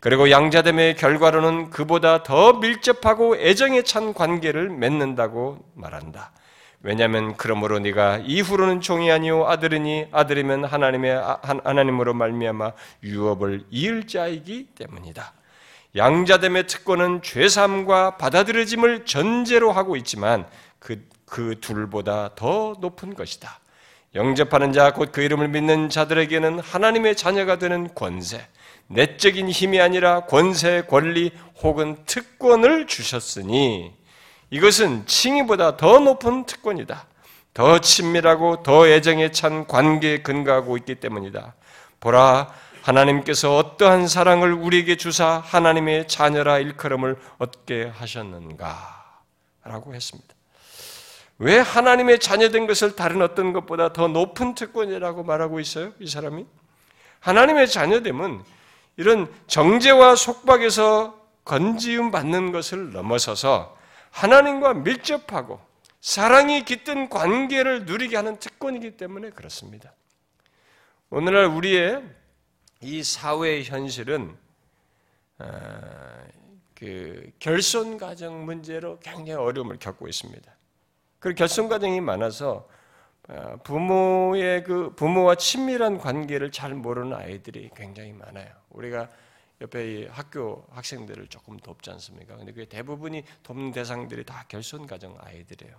그리고 0.00 0.30
양자됨의 0.30 0.96
결과로는 0.96 1.70
그보다 1.70 2.22
더 2.22 2.54
밀접하고 2.54 3.36
애정에 3.36 3.82
찬 3.82 4.14
관계를 4.14 4.70
맺는다고 4.70 5.58
말한다. 5.74 6.32
왜냐하면 6.82 7.36
그러므로 7.36 7.78
네가 7.78 8.22
이후로는 8.24 8.80
종이 8.80 9.12
아니요 9.12 9.46
아들이니 9.46 10.06
아들이면 10.10 10.64
하나님의 10.64 11.12
아, 11.12 11.38
하나님으로 11.42 12.14
말미암아 12.14 12.72
유업을 13.04 13.66
이을 13.70 14.06
자이기 14.06 14.68
때문이다. 14.74 15.34
양자됨의 15.94 16.66
특권은 16.66 17.20
죄삼과 17.20 18.16
받아들여짐을 18.16 19.04
전제로 19.04 19.72
하고 19.72 19.96
있지만 19.96 20.46
그, 20.78 21.06
그 21.26 21.56
둘보다 21.60 22.30
더 22.36 22.74
높은 22.80 23.14
것이다. 23.14 23.60
영접하는 24.14 24.72
자, 24.72 24.92
곧 24.92 25.12
그 25.12 25.20
이름을 25.20 25.48
믿는 25.48 25.88
자들에게는 25.88 26.60
하나님의 26.60 27.16
자녀가 27.16 27.58
되는 27.58 27.92
권세, 27.94 28.46
내적인 28.90 29.48
힘이 29.48 29.80
아니라 29.80 30.26
권세, 30.26 30.82
권리 30.82 31.30
혹은 31.62 31.96
특권을 32.06 32.88
주셨으니 32.88 33.94
이것은 34.50 35.06
칭의보다 35.06 35.76
더 35.76 36.00
높은 36.00 36.44
특권이다. 36.44 37.06
더 37.54 37.80
친밀하고 37.80 38.64
더 38.64 38.88
애정에 38.88 39.30
찬 39.30 39.66
관계에 39.66 40.22
근거하고 40.22 40.76
있기 40.78 40.96
때문이다. 40.96 41.54
보라, 42.00 42.52
하나님께서 42.82 43.56
어떠한 43.56 44.08
사랑을 44.08 44.52
우리에게 44.54 44.96
주사 44.96 45.38
하나님의 45.44 46.08
자녀라 46.08 46.58
일컬음을 46.58 47.16
얻게 47.38 47.84
하셨는가? 47.94 49.20
라고 49.62 49.94
했습니다. 49.94 50.34
왜 51.38 51.58
하나님의 51.58 52.18
자녀된 52.18 52.66
것을 52.66 52.96
다른 52.96 53.22
어떤 53.22 53.52
것보다 53.52 53.92
더 53.92 54.08
높은 54.08 54.54
특권이라고 54.54 55.22
말하고 55.22 55.60
있어요? 55.60 55.92
이 56.00 56.08
사람이? 56.08 56.44
하나님의 57.20 57.68
자녀됨은 57.68 58.42
이런 59.00 59.32
정죄와 59.46 60.14
속박에서 60.14 61.18
건지움 61.46 62.10
받는 62.10 62.52
것을 62.52 62.92
넘어서서 62.92 63.74
하나님과 64.10 64.74
밀접하고 64.74 65.58
사랑이 66.02 66.66
깃든 66.66 67.08
관계를 67.08 67.86
누리게 67.86 68.16
하는 68.16 68.38
특권이기 68.38 68.98
때문에 68.98 69.30
그렇습니다. 69.30 69.94
오늘날 71.08 71.46
우리의 71.46 72.02
이 72.82 73.02
사회의 73.02 73.64
현실은 73.64 74.36
아, 75.38 75.48
그 76.74 77.30
결손 77.38 77.96
가정 77.96 78.44
문제로 78.44 78.98
굉장히 78.98 79.32
어려움을 79.32 79.78
겪고 79.78 80.08
있습니다. 80.08 80.52
그 81.20 81.32
결손 81.32 81.70
가정이 81.70 82.02
많아서 82.02 82.68
아, 82.68 82.79
부모의 83.64 84.64
그 84.64 84.94
부모와 84.94 85.36
친밀한 85.36 85.98
관계를 85.98 86.50
잘 86.50 86.74
모르는 86.74 87.16
아이들이 87.16 87.70
굉장히 87.74 88.12
많아요. 88.12 88.52
우리가 88.70 89.08
옆에 89.60 90.08
학교 90.08 90.66
학생들을 90.70 91.28
조금 91.28 91.58
돕지 91.58 91.90
않습니까? 91.90 92.36
근데 92.36 92.52
그 92.52 92.66
대부분이 92.66 93.24
돕는 93.42 93.72
대상들이 93.72 94.24
다 94.24 94.44
결손 94.48 94.86
가정 94.86 95.16
아이들이에요. 95.20 95.76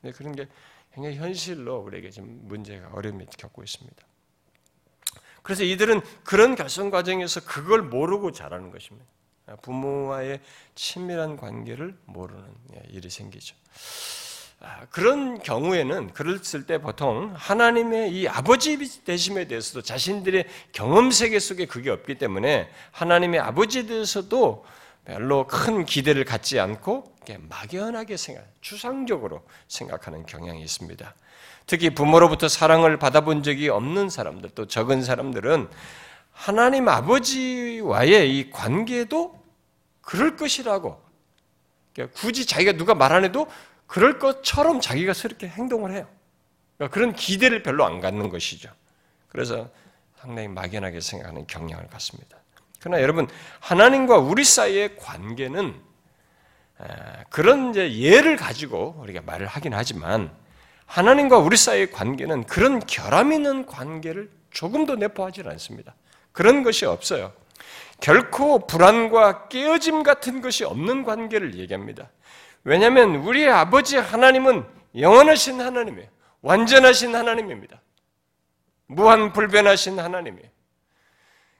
근데 0.00 0.16
그런 0.16 0.34
게 0.34 0.46
굉장히 0.94 1.16
현실로 1.16 1.78
우리에게 1.78 2.10
지금 2.10 2.40
문제가 2.44 2.88
어려움이 2.92 3.26
겪고 3.36 3.62
있습니다. 3.62 4.06
그래서 5.42 5.64
이들은 5.64 6.00
그런 6.24 6.54
결손 6.54 6.90
과정에서 6.90 7.44
그걸 7.44 7.82
모르고 7.82 8.32
자라는 8.32 8.70
것입니다. 8.70 9.06
부모와의 9.62 10.40
친밀한 10.74 11.36
관계를 11.36 11.96
모르는 12.06 12.52
일이 12.88 13.10
생기죠. 13.10 13.54
아, 14.60 14.86
그런 14.90 15.38
경우에는 15.38 16.12
그랬을 16.14 16.64
때 16.66 16.78
보통 16.80 17.34
하나님의 17.36 18.12
이 18.12 18.26
아버지 18.26 19.04
되심에 19.04 19.46
대해서도 19.46 19.82
자신들의 19.82 20.46
경험 20.72 21.10
세계 21.10 21.38
속에 21.38 21.66
그게 21.66 21.90
없기 21.90 22.16
때문에 22.16 22.70
하나님의 22.92 23.40
아버지에 23.40 23.86
대해서도 23.86 24.64
별로 25.04 25.46
큰 25.46 25.84
기대를 25.84 26.24
갖지 26.24 26.58
않고 26.58 27.14
막연하게 27.48 28.16
생각, 28.16 28.44
추상적으로 28.60 29.42
생각하는 29.68 30.24
경향이 30.26 30.62
있습니다. 30.62 31.14
특히 31.66 31.90
부모로부터 31.90 32.48
사랑을 32.48 32.96
받아본 32.98 33.42
적이 33.42 33.68
없는 33.68 34.08
사람들, 34.08 34.50
또 34.54 34.66
적은 34.66 35.02
사람들은 35.02 35.68
하나님 36.32 36.88
아버지와의 36.88 38.38
이 38.38 38.50
관계도 38.50 39.42
그럴 40.00 40.36
것이라고 40.36 41.00
굳이 42.14 42.46
자기가 42.46 42.72
누가 42.72 42.94
말 42.94 43.12
안 43.12 43.24
해도 43.24 43.48
그럴 43.86 44.18
것처럼 44.18 44.80
자기가 44.80 45.12
그렇게 45.12 45.48
행동을 45.48 45.92
해요. 45.92 46.06
그러니까 46.76 46.94
그런 46.94 47.12
기대를 47.14 47.62
별로 47.62 47.84
안 47.84 48.00
갖는 48.00 48.28
것이죠. 48.28 48.70
그래서 49.28 49.70
상당히 50.18 50.48
막연하게 50.48 51.00
생각하는 51.00 51.46
경향을 51.46 51.86
갖습니다. 51.88 52.36
그러나 52.80 53.02
여러분 53.02 53.28
하나님과 53.60 54.18
우리 54.18 54.44
사이의 54.44 54.96
관계는 54.96 55.74
그런 57.30 57.70
이제 57.70 57.92
예를 57.98 58.36
가지고 58.36 58.96
우리가 59.00 59.22
말을 59.22 59.46
하긴 59.46 59.74
하지만 59.74 60.30
하나님과 60.84 61.38
우리 61.38 61.56
사이의 61.56 61.90
관계는 61.90 62.44
그런 62.44 62.80
결함 62.80 63.32
있는 63.32 63.66
관계를 63.66 64.30
조금도 64.50 64.96
내포하지 64.96 65.42
않습니다. 65.44 65.94
그런 66.32 66.62
것이 66.62 66.86
없어요. 66.86 67.32
결코 68.00 68.66
불안과 68.66 69.48
깨어짐 69.48 70.02
같은 70.02 70.40
것이 70.40 70.64
없는 70.64 71.04
관계를 71.04 71.58
얘기합니다. 71.58 72.10
왜냐하면 72.66 73.14
우리의 73.14 73.48
아버지 73.48 73.96
하나님은 73.96 74.66
영원하신 74.98 75.60
하나님이에요. 75.60 76.08
완전하신 76.42 77.14
하나님입니다. 77.14 77.80
무한 78.88 79.32
불변하신 79.32 80.00
하나님이에요. 80.00 80.48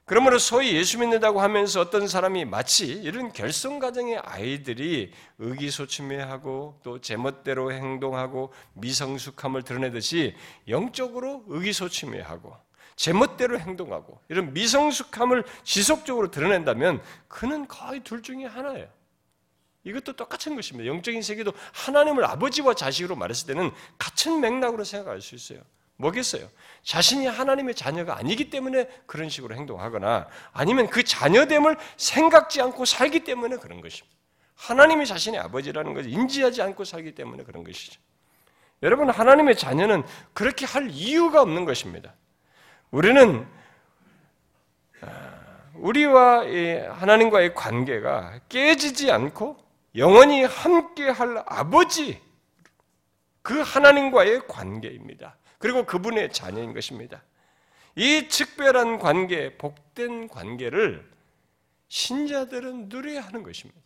그러므로 0.04 0.38
소위 0.40 0.74
예수 0.74 0.98
믿는다고 0.98 1.40
하면서 1.40 1.80
어떤 1.80 2.08
사람이 2.08 2.44
마치 2.44 2.86
이런 2.86 3.32
결성 3.32 3.78
과정의 3.78 4.18
아이들이 4.18 5.12
의기소침해하고 5.38 6.80
또 6.82 7.00
제멋대로 7.00 7.72
행동하고 7.72 8.52
미성숙함을 8.74 9.62
드러내듯이 9.62 10.34
영적으로 10.66 11.44
의기소침해하고 11.46 12.56
제멋대로 12.96 13.60
행동하고 13.60 14.20
이런 14.28 14.52
미성숙함을 14.52 15.44
지속적으로 15.62 16.32
드러낸다면 16.32 17.00
그는 17.28 17.68
거의 17.68 18.00
둘 18.00 18.22
중에 18.22 18.44
하나예요. 18.44 18.95
이것도 19.86 20.14
똑같은 20.14 20.56
것입니다. 20.56 20.88
영적인 20.88 21.22
세계도 21.22 21.52
하나님을 21.72 22.24
아버지와 22.24 22.74
자식으로 22.74 23.14
말했을 23.14 23.46
때는 23.46 23.70
같은 23.98 24.40
맥락으로 24.40 24.82
생각할 24.82 25.22
수 25.22 25.36
있어요. 25.36 25.60
뭐겠어요? 25.98 26.48
자신이 26.82 27.26
하나님의 27.26 27.74
자녀가 27.76 28.18
아니기 28.18 28.50
때문에 28.50 28.88
그런 29.06 29.28
식으로 29.28 29.54
행동하거나 29.54 30.26
아니면 30.52 30.88
그 30.88 31.04
자녀됨을 31.04 31.76
생각지 31.96 32.60
않고 32.60 32.84
살기 32.84 33.20
때문에 33.20 33.56
그런 33.56 33.80
것입니다. 33.80 34.14
하나님이 34.56 35.06
자신의 35.06 35.38
아버지라는 35.40 35.94
것을 35.94 36.10
인지하지 36.10 36.62
않고 36.62 36.84
살기 36.84 37.14
때문에 37.14 37.44
그런 37.44 37.62
것이죠. 37.62 38.00
여러분, 38.82 39.08
하나님의 39.08 39.56
자녀는 39.56 40.02
그렇게 40.34 40.66
할 40.66 40.90
이유가 40.90 41.40
없는 41.42 41.64
것입니다. 41.64 42.12
우리는 42.90 43.46
아, 45.00 45.36
우리와 45.74 46.44
하나님과의 46.98 47.54
관계가 47.54 48.40
깨지지 48.48 49.12
않고 49.12 49.65
영원히 49.96 50.44
함께 50.44 51.08
할 51.08 51.42
아버지, 51.46 52.20
그 53.42 53.60
하나님과의 53.60 54.46
관계입니다. 54.46 55.36
그리고 55.58 55.86
그분의 55.86 56.32
자녀인 56.32 56.74
것입니다. 56.74 57.22
이 57.94 58.28
특별한 58.28 58.98
관계, 58.98 59.56
복된 59.56 60.28
관계를 60.28 61.08
신자들은 61.88 62.88
누려야 62.88 63.22
하는 63.22 63.42
것입니다. 63.42 63.80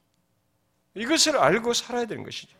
이것을 0.94 1.36
알고 1.36 1.74
살아야 1.74 2.06
되는 2.06 2.24
것이죠. 2.24 2.56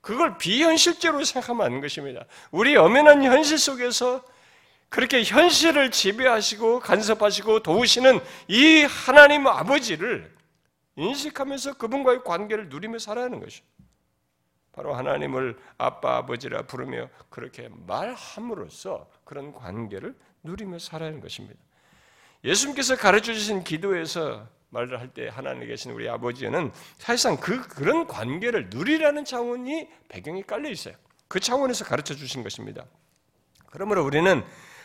그걸 0.00 0.36
비현실적으로 0.36 1.24
생각하면 1.24 1.64
안 1.64 1.80
것입니다. 1.80 2.24
우리 2.50 2.74
엄연한 2.74 3.22
현실 3.22 3.58
속에서 3.58 4.24
그렇게 4.88 5.22
현실을 5.22 5.92
지배하시고 5.92 6.80
간섭하시고 6.80 7.60
도우시는 7.60 8.20
이 8.48 8.82
하나님 8.82 9.46
아버지를 9.46 10.34
인식하면서 10.96 11.74
그분과의 11.74 12.24
관계를 12.24 12.68
누리며 12.68 12.98
살아야 12.98 13.26
하는 13.26 13.40
것이죠. 13.40 13.64
바로 14.72 14.94
하나님을 14.94 15.58
아빠, 15.76 16.16
아버지라 16.16 16.62
부르며 16.62 17.08
그렇게 17.28 17.68
말함으로써 17.86 19.08
그런 19.24 19.52
관계를 19.52 20.14
누리며 20.42 20.78
살아야 20.78 21.08
하는 21.08 21.20
것입니다. 21.20 21.60
예수님께서 22.44 22.96
가르쳐 22.96 23.32
주신 23.32 23.62
기도에서 23.64 24.48
말을 24.70 24.98
할 24.98 25.08
때 25.08 25.28
하나님에 25.28 25.66
계신 25.66 25.92
우리 25.92 26.08
아버지는 26.08 26.72
사실상 26.96 27.36
그, 27.36 27.60
그런 27.68 28.06
관계를 28.06 28.70
누리라는 28.70 29.26
차원이 29.26 29.88
배경이 30.08 30.42
깔려 30.44 30.70
있어요. 30.70 30.94
그 31.28 31.38
차원에서 31.40 31.84
가르쳐 31.84 32.14
주신 32.14 32.42
것입니다. 32.42 32.84
그러므로 33.70 34.02
우리는 34.04 34.42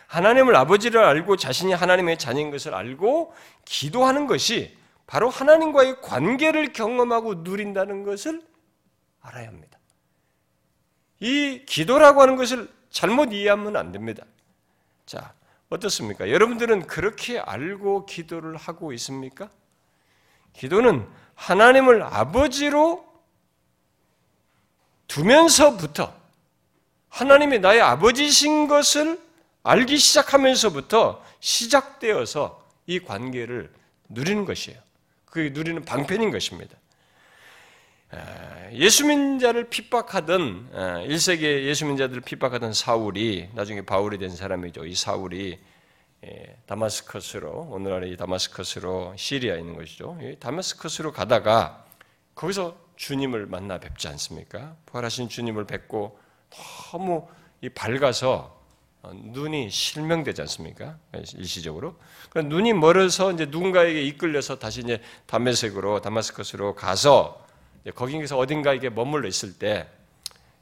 하나님을 0.07 0.55
아버지를 0.55 1.03
알고 1.03 1.37
자신이 1.37 1.73
하나님의 1.73 2.17
자녀인 2.17 2.51
것을 2.51 2.73
알고 2.73 3.33
기도하는 3.65 4.27
것이 4.27 4.76
바로 5.07 5.29
하나님과의 5.29 6.01
관계를 6.01 6.73
경험하고 6.73 7.35
누린다는 7.35 8.03
것을 8.03 8.41
알아야 9.21 9.47
합니다. 9.47 9.79
이 11.19 11.65
기도라고 11.65 12.21
하는 12.21 12.35
것을 12.35 12.69
잘못 12.89 13.31
이해하면 13.31 13.77
안 13.77 13.91
됩니다. 13.91 14.25
자, 15.05 15.33
어떻습니까? 15.69 16.29
여러분들은 16.29 16.87
그렇게 16.87 17.39
알고 17.39 18.05
기도를 18.05 18.57
하고 18.57 18.93
있습니까? 18.93 19.49
기도는 20.53 21.07
하나님을 21.35 22.03
아버지로 22.03 23.05
두면서부터 25.07 26.13
하나님이 27.09 27.59
나의 27.59 27.81
아버지신 27.81 28.67
것을 28.67 29.19
알기 29.63 29.97
시작하면서부터 29.97 31.23
시작되어서 31.39 32.65
이 32.85 32.99
관계를 32.99 33.73
누리는 34.09 34.45
것이에요. 34.45 34.86
그 35.29 35.51
누리는 35.53 35.83
방편인 35.85 36.31
것입니다. 36.31 36.77
예수민 38.71 39.39
자를 39.39 39.69
핍박하던 39.69 40.71
1세기 41.07 41.65
예수민 41.65 41.97
자들을 41.97 42.21
핍박하던 42.21 42.73
사울이 42.73 43.49
나중에 43.53 43.81
바울이 43.81 44.17
된 44.17 44.29
사람이죠. 44.29 44.85
이 44.85 44.95
사울이 44.95 45.59
다마스커스로 46.65 47.67
오늘날의 47.71 48.15
다마스커스로 48.17 49.13
시리아에 49.17 49.59
있는 49.59 49.75
것이죠. 49.75 50.17
다마스커스로 50.39 51.11
가다가 51.11 51.85
거기서 52.35 52.77
주님을 52.95 53.45
만나 53.45 53.79
뵙지 53.79 54.07
않습니까? 54.07 54.75
부활하신 54.85 55.29
주님을 55.29 55.65
뵙고 55.65 56.19
너무 56.91 57.27
밝아서 57.75 58.31
어, 58.53 58.56
눈이 59.13 59.69
실명되지 59.69 60.41
않습니까? 60.41 60.97
일시적으로. 61.35 61.95
그러니까 62.29 62.55
눈이 62.55 62.73
멀어서 62.73 63.31
이제 63.31 63.45
누군가에게 63.45 64.03
이끌려서 64.03 64.59
다시 64.59 64.81
이제 64.81 65.01
다메섹으로 65.25 66.01
다마스커스로 66.01 66.75
가서 66.75 67.45
거기서 67.95 68.37
어딘가 68.37 68.73
이게 68.73 68.89
머물러 68.89 69.27
있을 69.27 69.53
때 69.57 69.87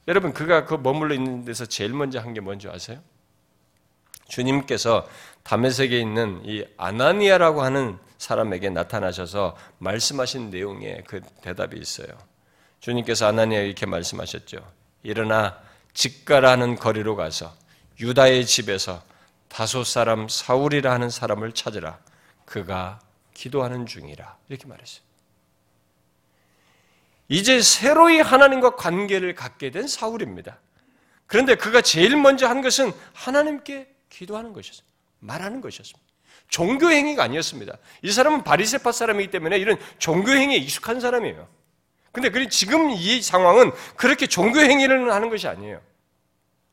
여러분 0.07 0.33
그가 0.33 0.65
그 0.65 0.75
머물러 0.75 1.15
있는 1.15 1.45
데서 1.45 1.65
제일 1.65 1.93
먼저 1.93 2.19
한 2.19 2.33
게 2.33 2.39
뭔지 2.39 2.67
아세요? 2.69 2.99
주님께서 4.27 5.07
담에색에 5.43 5.99
있는 5.99 6.41
이 6.45 6.65
아나니아라고 6.77 7.61
하는 7.61 7.97
사람에게 8.17 8.69
나타나셔서 8.69 9.55
말씀하신 9.79 10.49
내용에 10.49 11.03
그 11.07 11.21
대답이 11.41 11.77
있어요. 11.79 12.07
주님께서 12.79 13.27
아나니아에 13.27 13.65
이렇게 13.65 13.85
말씀하셨죠. 13.85 14.57
일어나 15.03 15.59
직가라는 15.93 16.75
거리로 16.75 17.15
가서 17.15 17.53
유다의 17.99 18.45
집에서 18.45 19.03
다소 19.47 19.83
사람 19.83 20.27
사울이라 20.27 20.91
하는 20.91 21.09
사람을 21.09 21.53
찾으라. 21.53 21.99
그가 22.45 22.99
기도하는 23.33 23.85
중이라. 23.85 24.37
이렇게 24.49 24.67
말했어요. 24.67 25.03
이제 27.27 27.61
새로이 27.61 28.19
하나님과 28.19 28.75
관계를 28.75 29.33
갖게 29.33 29.71
된 29.71 29.87
사울입니다. 29.87 30.59
그런데 31.27 31.55
그가 31.55 31.81
제일 31.81 32.15
먼저 32.17 32.47
한 32.47 32.61
것은 32.61 32.91
하나님께 33.13 33.89
기도하는 34.09 34.53
것이었습니다. 34.53 34.95
말하는 35.19 35.61
것이었습니다. 35.61 36.05
종교 36.47 36.91
행위가 36.91 37.23
아니었습니다. 37.23 37.77
이 38.03 38.11
사람은 38.11 38.43
바리세파 38.43 38.91
사람이기 38.91 39.31
때문에 39.31 39.57
이런 39.57 39.79
종교 39.97 40.31
행위에 40.31 40.57
익숙한 40.57 40.99
사람이에요. 40.99 41.47
근데 42.11 42.47
지금 42.49 42.91
이 42.91 43.21
상황은 43.21 43.71
그렇게 43.97 44.27
종교 44.27 44.59
행위를 44.59 45.11
하는 45.11 45.29
것이 45.29 45.47
아니에요. 45.47 45.81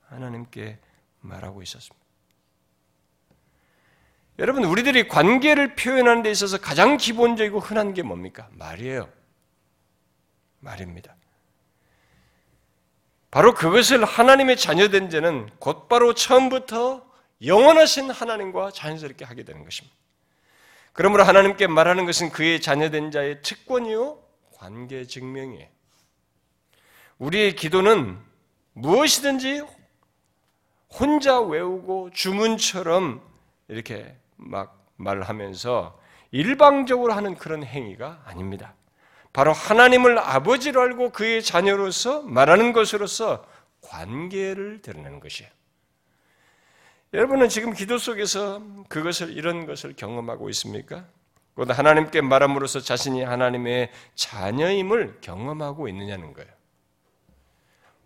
하나님께 0.08 0.78
말하고 1.22 1.62
있었습니다. 1.62 2.02
여러분, 4.38 4.64
우리들이 4.64 5.08
관계를 5.08 5.74
표현하는 5.74 6.22
데 6.22 6.30
있어서 6.30 6.58
가장 6.58 6.96
기본적이고 6.96 7.61
흔한 7.61 7.94
게 7.94 8.02
뭡니까? 8.02 8.48
말이에요. 8.52 9.08
말입니다. 10.61 11.16
바로 13.30 13.54
그것을 13.54 14.04
하나님의 14.04 14.56
자녀된 14.56 15.11
자는 15.11 15.48
곧바로 15.58 16.14
처음부터 16.14 17.11
영원하신 17.44 18.11
하나님과 18.11 18.70
자연스럽게 18.72 19.24
하게 19.24 19.42
되는 19.42 19.64
것입니다. 19.64 19.96
그러므로 20.92 21.24
하나님께 21.24 21.66
말하는 21.66 22.04
것은 22.04 22.30
그의 22.30 22.61
자녀된 22.61 23.11
자의 23.11 23.40
특권이요 23.42 24.22
관계 24.54 25.06
증명이에요. 25.06 25.66
우리의 27.18 27.56
기도는 27.56 28.18
무엇이든지 28.74 29.62
혼자 30.98 31.40
외우고 31.40 32.11
주문처럼 32.11 33.22
이렇게 33.68 34.16
막 34.37 34.85
말하면서 34.96 35.98
일방적으로 36.31 37.12
하는 37.12 37.35
그런 37.35 37.64
행위가 37.64 38.22
아닙니다. 38.24 38.74
바로 39.33 39.52
하나님을 39.52 40.18
아버지로 40.18 40.81
알고 40.81 41.11
그의 41.11 41.42
자녀로서 41.42 42.22
말하는 42.22 42.72
것으로서 42.72 43.44
관계를 43.81 44.83
드러내는 44.83 45.20
것이에요. 45.20 45.50
여러분은 47.14 47.48
지금 47.48 47.72
기도 47.72 47.98
속에서 47.98 48.62
그것을 48.88 49.37
이런 49.37 49.66
것을 49.66 49.94
경험하고 49.94 50.48
있습니까? 50.50 51.05
곧 51.55 51.70
하나님께 51.70 52.22
말함으로써 52.22 52.81
자신이 52.81 53.22
하나님의 53.22 53.90
자녀임을 54.14 55.18
경험하고 55.20 55.88
있느냐는 55.88 56.33
거예요. 56.33 56.50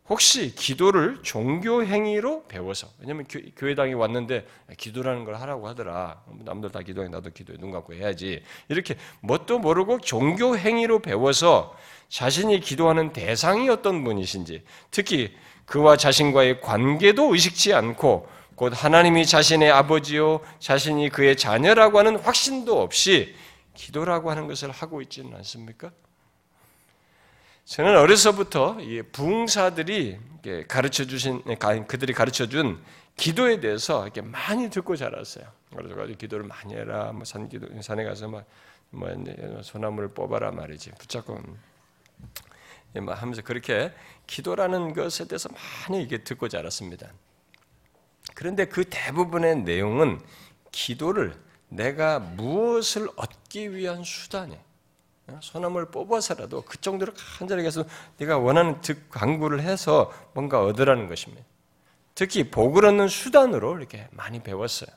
혹시 0.09 0.55
기도를 0.55 1.19
종교 1.23 1.85
행위로 1.85 2.45
배워서 2.47 2.89
왜냐면 3.01 3.27
교회당에 3.57 3.93
왔는데 3.93 4.47
기도라는 4.77 5.25
걸 5.25 5.35
하라고 5.35 5.67
하더라. 5.69 6.23
남들 6.45 6.71
다 6.71 6.81
기도해 6.81 7.09
나도 7.09 7.31
기도해 7.31 7.59
눈 7.59 7.73
감고 7.73 7.95
해야지. 7.95 8.43
이렇게 8.69 8.97
뭣도 9.21 9.59
모르고 9.59 10.01
종교 10.01 10.57
행위로 10.57 11.01
배워서 11.01 11.77
자신이 12.09 12.61
기도하는 12.61 13.13
대상이 13.13 13.69
어떤 13.69 14.05
분이신지 14.05 14.63
특히 14.93 15.35
그와 15.65 15.97
자신과의 15.97 16.61
관계도 16.61 17.35
의식치 17.35 17.75
않고 17.75 18.29
곧 18.55 18.73
하나님이 18.75 19.27
자신의 19.27 19.71
아버지요 19.71 20.41
자신이 20.61 21.11
그의 21.11 21.37
자녀라고 21.37 21.99
하는 21.99 22.17
확신도 22.17 22.81
없이 22.81 23.35
기도라고 23.75 24.31
하는 24.31 24.47
것을 24.47 24.71
하고 24.71 25.03
있지는 25.03 25.35
않습니까? 25.35 25.91
저는 27.67 27.97
어려서부터 27.99 28.79
부흥사들이 29.11 30.21
가르쳐 30.69 31.05
주신 31.05 31.43
그들이 31.89 32.13
가르쳐 32.13 32.47
준 32.47 32.81
기도에 33.17 33.59
대해서 33.59 34.05
이렇게 34.05 34.21
많이 34.21 34.71
듣고 34.71 34.95
자랐어요. 34.95 35.45
그래서 35.75 36.07
기도를 36.17 36.47
많이 36.47 36.75
해라. 36.75 37.11
뭐 37.11 37.25
산기도 37.25 37.83
산에 37.83 38.05
가서 38.05 38.29
막 38.29 38.45
뭐, 38.91 39.09
뭐 39.11 39.63
소나무를 39.63 40.11
뽑아라 40.11 40.53
말이지. 40.53 40.93
붙잡고 40.93 41.41
뭐 43.03 43.15
하면서 43.15 43.43
그렇게 43.43 43.93
기도라는 44.29 44.95
것에 44.95 45.27
대해서 45.27 45.49
많이 45.49 46.05
이게 46.05 46.23
듣고 46.23 46.49
자랐습니다. 46.49 47.11
그런데 48.35 48.67
그 48.67 48.85
대부분의 48.89 49.63
내용은 49.63 50.21
기도를 50.71 51.35
내가 51.69 52.21
무엇을 52.21 53.09
얻기 53.17 53.75
위한 53.75 54.05
수단이에요. 54.05 54.67
소나무를 55.41 55.91
뽑아서라도 55.91 56.63
그 56.63 56.81
정도로 56.81 57.13
간절하게 57.15 57.67
해서 57.67 57.85
네가 58.19 58.39
원하는 58.39 58.81
득 58.81 59.11
강구를 59.11 59.61
해서 59.61 60.13
뭔가 60.35 60.63
얻으라는 60.65 61.09
것입니다. 61.09 61.45
특히 62.15 62.51
복을 62.51 62.87
얻는 62.87 63.09
수단으로 63.09 63.77
이렇게 63.79 64.09
많이 64.13 64.43
배웠어요. 64.43 64.89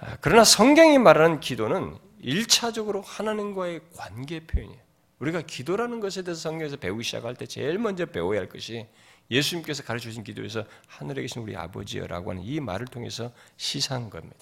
아, 0.00 0.16
그러나 0.20 0.44
성경이 0.44 0.98
말하는 0.98 1.40
기도는 1.40 1.96
일차적으로 2.20 3.02
하나님과의 3.02 3.80
관계 3.96 4.40
표현이에요. 4.40 4.80
우리가 5.18 5.42
기도라는 5.42 6.00
것에 6.00 6.22
대해서 6.22 6.40
성경에서 6.40 6.76
배우기 6.76 7.02
시작할 7.02 7.34
때 7.34 7.46
제일 7.46 7.78
먼저 7.78 8.06
배워야 8.06 8.38
할 8.38 8.48
것이 8.48 8.86
예수님께서 9.30 9.82
가르쳐 9.82 10.04
주신 10.04 10.24
기도에서 10.24 10.64
하늘에 10.86 11.22
계신 11.22 11.42
우리 11.42 11.56
아버지여라고 11.56 12.30
하는 12.30 12.42
이 12.42 12.60
말을 12.60 12.86
통해서 12.86 13.32
시사한 13.56 14.10
겁니다. 14.10 14.38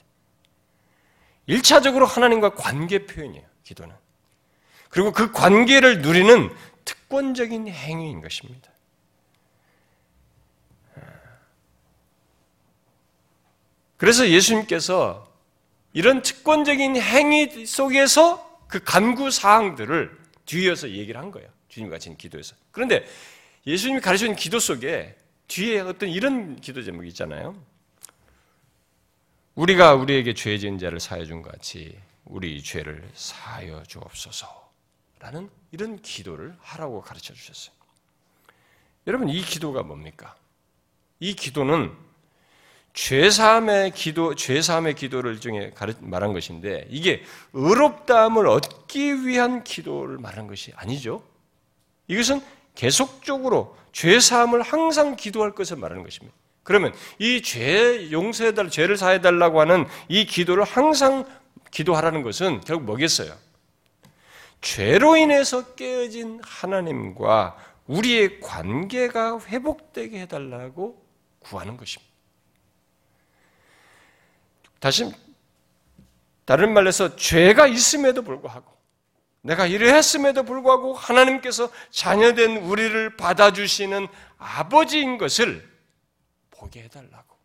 일차적으로 1.46 2.06
하나님과 2.06 2.54
관계 2.54 3.06
표현이에요. 3.06 3.55
기도는. 3.66 3.94
그리고 4.88 5.12
그 5.12 5.32
관계를 5.32 6.00
누리는 6.00 6.50
특권적인 6.84 7.68
행위인 7.68 8.20
것입니다. 8.22 8.70
그래서 13.96 14.28
예수님께서 14.28 15.26
이런 15.92 16.22
특권적인 16.22 16.96
행위 16.96 17.66
속에서 17.66 18.64
그 18.68 18.82
간구 18.82 19.30
사항들을 19.30 20.16
뒤에서 20.44 20.90
얘기를 20.90 21.20
한 21.20 21.30
거예요. 21.30 21.48
주님 21.68 21.90
가르치 21.90 22.14
기도에서. 22.16 22.54
그런데 22.70 23.04
예수님이 23.66 24.00
가르치는 24.00 24.36
기도 24.36 24.58
속에 24.58 25.16
뒤에 25.48 25.80
어떤 25.80 26.08
이런 26.08 26.56
기도 26.60 26.82
제목이 26.82 27.08
있잖아요. 27.08 27.56
우리가 29.54 29.94
우리에게 29.94 30.34
죄 30.34 30.58
지은 30.58 30.78
자를 30.78 31.00
사해 31.00 31.24
준 31.24 31.42
같이 31.42 31.98
우리 32.26 32.62
죄를 32.62 33.08
사하여 33.14 33.82
주옵소서라는 33.84 35.48
이런 35.72 36.00
기도를 36.02 36.54
하라고 36.60 37.00
가르쳐 37.00 37.32
주셨어요. 37.34 37.74
여러분 39.06 39.28
이 39.28 39.40
기도가 39.42 39.82
뭡니까? 39.82 40.34
이 41.20 41.34
기도는 41.34 41.92
죄사함의 42.92 43.90
기도, 43.92 44.34
죄사함의 44.34 44.94
기도를 44.94 45.38
중에 45.38 45.72
말한 46.00 46.32
것인데 46.32 46.86
이게 46.88 47.22
의롭다함을 47.52 48.48
얻기 48.48 49.26
위한 49.26 49.62
기도를 49.64 50.18
말한 50.18 50.46
것이 50.46 50.72
아니죠. 50.76 51.22
이것은 52.08 52.40
계속적으로 52.74 53.76
죄사함을 53.92 54.62
항상 54.62 55.14
기도할 55.16 55.52
것을 55.54 55.76
말하는 55.76 56.02
것입니다. 56.02 56.34
그러면 56.62 56.92
이 57.18 57.42
죄 57.42 58.10
용서해달, 58.10 58.70
죄를 58.70 58.96
사해달라고 58.96 59.60
하는 59.60 59.86
이 60.08 60.26
기도를 60.26 60.64
항상 60.64 61.24
기도하라는 61.70 62.22
것은 62.22 62.60
결국 62.60 62.84
뭐겠어요? 62.84 63.36
죄로 64.60 65.16
인해서 65.16 65.74
깨어진 65.74 66.40
하나님과 66.42 67.56
우리의 67.86 68.40
관계가 68.40 69.40
회복되게 69.40 70.20
해달라고 70.22 71.04
구하는 71.38 71.76
것입니다. 71.76 72.12
다시 74.80 75.12
다른 76.44 76.72
말로 76.72 76.88
해서 76.88 77.16
죄가 77.16 77.66
있음에도 77.66 78.22
불구하고 78.22 78.76
내가 79.42 79.66
이래 79.66 79.92
했음에도 79.92 80.42
불구하고 80.42 80.94
하나님께서 80.94 81.70
자녀된 81.90 82.56
우리를 82.56 83.16
받아주시는 83.16 84.08
아버지인 84.38 85.18
것을 85.18 85.68
보게 86.50 86.82
해달라고. 86.82 87.36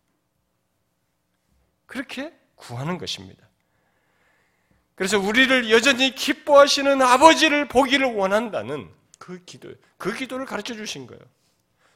그렇게 1.85 2.33
구하는 2.55 2.97
것입니다. 2.97 3.47
그래서 5.01 5.17
우리를 5.17 5.71
여전히 5.71 6.13
기뻐하시는 6.13 7.01
아버지를 7.01 7.67
보기를 7.67 8.13
원한다는 8.13 8.87
그 9.17 9.43
기도, 9.45 9.73
그 9.97 10.13
기도를 10.13 10.45
가르쳐 10.45 10.75
주신 10.75 11.07
거예요. 11.07 11.19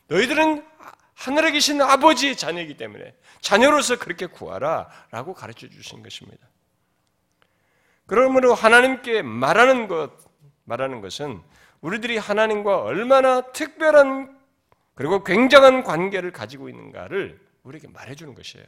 너희들은 0.08 0.66
하늘에 1.14 1.52
계신 1.52 1.84
아버지의 1.84 2.36
자녀이기 2.36 2.78
때문에 2.78 3.14
자녀로서 3.42 4.00
그렇게 4.00 4.26
구하라 4.26 4.90
라고 5.12 5.36
가르쳐 5.36 5.70
주신 5.70 6.02
것입니다. 6.02 6.48
그러므로 8.08 8.56
하나님께 8.56 9.22
말하는 9.22 9.88
것, 9.88 10.12
말하는 10.64 11.02
것은 11.02 11.44
우리들이 11.82 12.18
하나님과 12.18 12.82
얼마나 12.82 13.42
특별한 13.52 14.36
그리고 14.96 15.24
굉장한 15.24 15.84
관계를 15.84 16.32
가지고 16.32 16.70
있는가를 16.70 17.40
우리에게 17.62 17.88
말해주는 17.88 18.34
것이에요. 18.34 18.66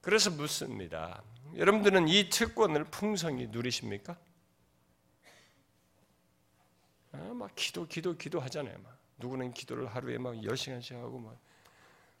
그래서 0.00 0.30
묻습니다. 0.30 1.20
여러분들은 1.58 2.06
이 2.06 2.28
특권을 2.28 2.84
풍성히 2.84 3.48
누리십니까? 3.48 4.16
아, 7.10 7.18
막 7.34 7.50
기도, 7.56 7.86
기도, 7.88 8.16
기도 8.16 8.38
하잖아요. 8.40 8.78
막. 8.78 8.96
누구는 9.16 9.52
기도를 9.52 9.88
하루에 9.88 10.18
막 10.18 10.34
10시간씩 10.34 10.94
하고 10.94 11.18
막 11.18 11.36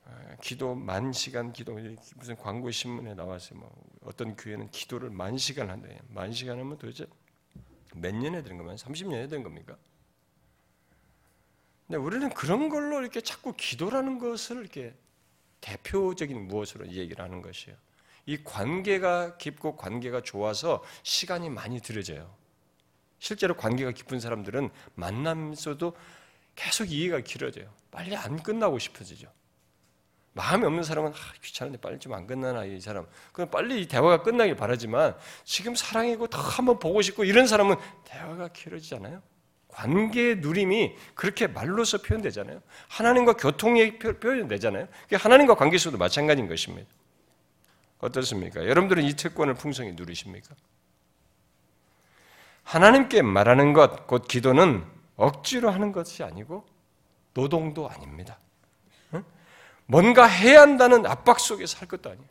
아, 0.04 0.36
기도 0.42 0.74
만 0.74 1.12
시간 1.12 1.52
기도 1.52 1.78
무슨 2.16 2.34
광고 2.36 2.68
신문에 2.72 3.14
나왔어요. 3.14 3.60
뭐 3.60 3.70
어떤 4.02 4.34
교회는 4.34 4.70
기도를 4.72 5.10
만 5.10 5.38
시간 5.38 5.70
한대. 5.70 5.96
만 6.08 6.32
시간 6.32 6.58
하면 6.58 6.76
도대체 6.76 7.06
몇 7.94 8.12
년에 8.12 8.42
되는 8.42 8.56
겁니까? 8.56 8.74
30년에 8.84 9.30
되는 9.30 9.44
겁니까? 9.44 9.76
근데 11.86 11.98
우리는 11.98 12.28
그런 12.30 12.68
걸로 12.68 13.00
이렇게 13.00 13.20
자꾸 13.20 13.54
기도라는 13.56 14.18
것을 14.18 14.56
이렇게 14.60 14.96
대표적인 15.60 16.48
무엇으로 16.48 16.88
얘기를 16.88 17.22
하는 17.22 17.40
것이에요. 17.40 17.76
이 18.28 18.36
관계가 18.44 19.38
깊고 19.38 19.76
관계가 19.76 20.20
좋아서 20.20 20.84
시간이 21.02 21.48
많이 21.48 21.80
들어져요. 21.80 22.30
실제로 23.18 23.56
관계가 23.56 23.92
깊은 23.92 24.20
사람들은 24.20 24.68
만남에서도 24.96 25.96
계속 26.54 26.92
이해가 26.92 27.20
길어져요. 27.20 27.72
빨리 27.90 28.14
안 28.14 28.42
끝나고 28.42 28.78
싶어지죠. 28.78 29.32
마음이 30.34 30.66
없는 30.66 30.82
사람은 30.82 31.10
아, 31.12 31.14
귀찮은데 31.42 31.80
빨리 31.80 31.98
좀 31.98 32.12
안 32.12 32.26
끝나나 32.26 32.66
이 32.66 32.78
사람. 32.82 33.06
그럼 33.32 33.48
빨리 33.50 33.80
이 33.80 33.88
대화가 33.88 34.22
끝나길 34.22 34.56
바라지만 34.56 35.16
지금 35.44 35.74
사랑이고 35.74 36.26
더 36.26 36.38
한번 36.38 36.78
보고 36.78 37.00
싶고 37.00 37.24
이런 37.24 37.46
사람은 37.46 37.76
대화가 38.04 38.48
길어지잖아요. 38.48 39.22
관계의 39.68 40.36
누림이 40.40 40.94
그렇게 41.14 41.46
말로서 41.46 42.02
표현되잖아요. 42.02 42.60
하나님과 42.88 43.38
교통이 43.38 43.98
표현되잖아요. 43.98 44.86
하나님과 45.12 45.54
관계 45.54 45.78
속도 45.78 45.96
마찬가지인 45.96 46.46
것입니다. 46.46 46.97
어떻습니까? 48.00 48.66
여러분들은 48.66 49.04
이 49.04 49.14
특권을 49.14 49.54
풍성히 49.54 49.92
누리십니까? 49.92 50.54
하나님께 52.62 53.22
말하는 53.22 53.72
것, 53.72 54.06
곧 54.06 54.28
기도는 54.28 54.84
억지로 55.16 55.70
하는 55.70 55.90
것이 55.92 56.22
아니고 56.22 56.66
노동도 57.34 57.88
아닙니다. 57.88 58.38
뭔가 59.86 60.26
해야 60.26 60.60
한다는 60.60 61.06
압박 61.06 61.40
속에서 61.40 61.78
할 61.78 61.88
것도 61.88 62.10
아니에요. 62.10 62.28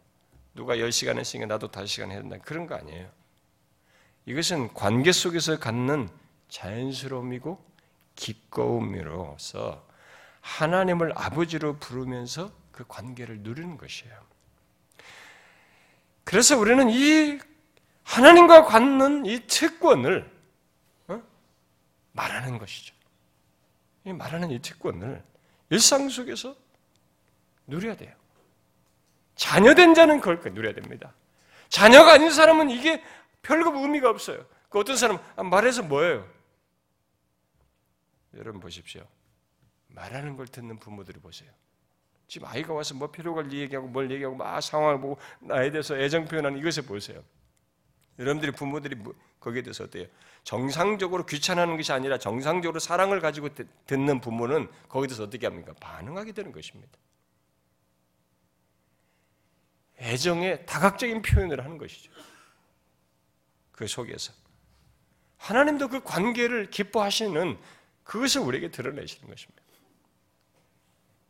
누가 0.54 0.76
10시간 0.76 1.18
했으니까 1.18 1.48
나도 1.48 1.70
5시간 1.70 2.12
해야 2.12 2.22
된다. 2.22 2.38
그런 2.44 2.68
거 2.68 2.76
아니에요. 2.76 3.10
이것은 4.28 4.74
관계 4.74 5.12
속에서 5.12 5.58
갖는 5.58 6.08
자연스러움이고 6.50 7.64
기꺼움으로서 8.16 9.88
하나님을 10.42 11.14
아버지로 11.16 11.78
부르면서 11.78 12.52
그 12.72 12.86
관계를 12.88 13.40
누리는 13.40 13.78
것이에요. 13.78 14.27
그래서 16.28 16.58
우리는 16.58 16.90
이 16.90 17.40
하나님과 18.04 18.66
갖는 18.66 19.26
이 19.26 19.48
특권을 19.48 20.30
어? 21.08 21.24
말하는 22.12 22.58
것이죠. 22.58 22.94
이 24.04 24.12
말하는 24.12 24.52
이 24.52 24.60
특권을 24.60 25.24
일상 25.70 26.10
속에서 26.10 26.54
누려야 27.66 27.96
돼요. 27.96 28.14
자녀된 29.36 29.94
자는 29.94 30.20
그걸 30.20 30.54
누려야 30.54 30.74
됩니다. 30.74 31.14
자녀가 31.70 32.12
아닌 32.12 32.30
사람은 32.30 32.72
이게 32.72 33.02
별거 33.42 33.80
의미가 33.80 34.10
없어요. 34.10 34.46
그 34.68 34.80
어떤 34.80 34.98
사람 34.98 35.20
아, 35.38 35.44
말해서 35.44 35.82
뭐예요? 35.84 36.30
여러분 38.36 38.60
보십시오. 38.60 39.08
말하는 39.88 40.36
걸 40.36 40.46
듣는 40.48 40.78
부모들이 40.78 41.22
보세요. 41.22 41.50
지금 42.28 42.48
아이가 42.48 42.74
와서 42.74 42.94
뭐 42.94 43.10
필요가 43.10 43.50
얘기하고 43.50 43.88
뭘 43.88 44.12
얘기하고 44.12 44.36
막 44.36 44.60
상황을 44.62 45.00
보고 45.00 45.18
나에 45.40 45.72
대해서 45.72 45.98
애정 45.98 46.26
표현하는 46.26 46.60
이것을 46.60 46.84
보세요. 46.84 47.24
여러분들이 48.20 48.52
부모들이 48.52 48.96
뭐, 48.96 49.14
거기에 49.40 49.62
대해서 49.62 49.84
어때요? 49.84 50.08
정상적으로 50.44 51.26
귀찮아하는 51.26 51.78
것이 51.78 51.92
아니라 51.92 52.18
정상적으로 52.18 52.80
사랑을 52.80 53.22
가지고 53.22 53.50
듣는 53.86 54.20
부모는 54.22 54.70
거기에 54.90 55.08
대해서 55.08 55.24
어떻게 55.24 55.46
합니까? 55.46 55.74
반응하게 55.80 56.32
되는 56.34 56.52
것입니다. 56.52 56.98
애정의 60.00 60.66
다각적인 60.66 61.22
표현을 61.22 61.64
하는 61.64 61.78
것이죠. 61.78 62.12
그 63.72 63.88
속에서. 63.88 64.34
하나님도 65.38 65.88
그 65.90 66.04
관계를 66.04 66.70
기뻐하시는 66.70 67.58
그것을 68.04 68.42
우리에게 68.42 68.72
드러내시는 68.72 69.30
것입니다. 69.30 69.67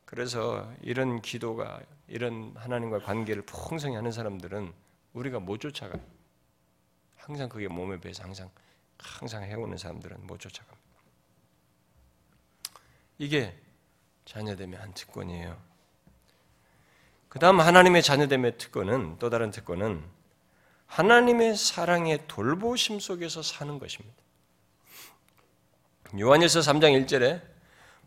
그래서 0.08 0.72
이런 0.82 1.22
기도가, 1.22 1.82
이런 2.08 2.54
하나님과 2.56 3.00
관계를 3.00 3.41
풍성히 3.41 3.98
하는 3.98 4.13
사람들은 4.13 4.74
우리가 5.12 5.41
못 5.41 5.60
쫓아가요. 5.60 6.02
항상 7.17 7.50
그게 7.50 7.67
몸에 7.67 8.00
배서 8.00 8.24
항상, 8.24 8.50
항상 8.98 9.43
해오는 9.43 9.78
사람들은 9.78 10.26
못 10.26 10.39
쫓아갑니다. 10.39 10.82
이게 13.17 13.54
자녀됨의 14.24 14.80
한 14.80 14.93
특권이에요. 14.93 15.62
그 17.28 17.38
다음 17.39 17.60
하나님의 17.60 18.02
자녀됨의 18.02 18.58
특권은, 18.58 19.20
또 19.20 19.30
다른 19.30 19.52
특권은 19.52 20.02
하나님의 20.86 21.58
사랑의 21.58 22.30
돌보심 22.30 23.02
속에서 23.02 23.41
사는 23.41 23.78
것입니다. 23.78 24.15
요한일서 26.17 26.62
3장 26.62 27.06
1절에 27.06 27.41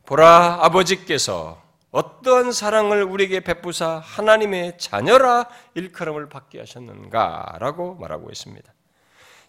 보라 0.06 0.64
아버지께서 0.64 1.68
어떠한 1.90 2.52
사랑을 2.52 3.02
우리에게 3.02 3.40
베푸사 3.40 3.98
하나님의 3.98 4.78
자녀라 4.78 5.48
일컬음을 5.74 6.28
받게 6.28 6.60
하셨는가라고 6.60 7.96
말하고 7.96 8.30
있습니다. 8.30 8.72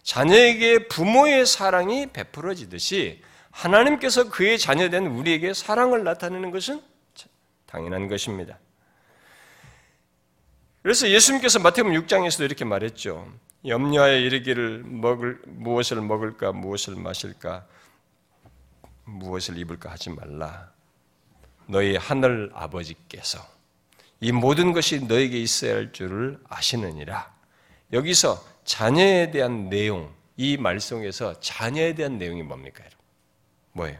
자녀에게 0.02 0.88
부모의 0.88 1.46
사랑이 1.46 2.06
베풀어지듯이 2.12 3.22
하나님께서 3.52 4.28
그의 4.28 4.58
자녀된 4.58 5.06
우리에게 5.06 5.54
사랑을 5.54 6.02
나타내는 6.02 6.50
것은 6.50 6.82
당연한 7.66 8.08
것입니다. 8.08 8.58
그래서 10.82 11.08
예수님께서 11.08 11.60
마태복음 11.60 11.96
6장에서도 12.02 12.44
이렇게 12.44 12.64
말했죠. 12.64 13.32
염려하여 13.64 14.16
이르기를 14.16 14.82
먹을 14.84 15.40
무엇을 15.46 16.00
먹을까 16.00 16.50
무엇을 16.50 16.96
마실까 16.96 17.66
무엇을 19.04 19.58
입을까 19.58 19.92
하지 19.92 20.10
말라. 20.10 20.71
너희 21.66 21.96
하늘 21.96 22.50
아버지께서 22.54 23.46
이 24.20 24.30
모든 24.32 24.72
것이 24.72 25.00
너에게 25.00 25.38
있어야 25.38 25.74
할 25.74 25.92
줄을 25.92 26.38
아시느니라. 26.48 27.32
여기서 27.92 28.42
자녀에 28.64 29.30
대한 29.30 29.68
내용, 29.68 30.14
이 30.36 30.56
말씀에서 30.56 31.40
자녀에 31.40 31.94
대한 31.94 32.18
내용이 32.18 32.42
뭡니까? 32.42 32.84
뭐예요? 33.72 33.98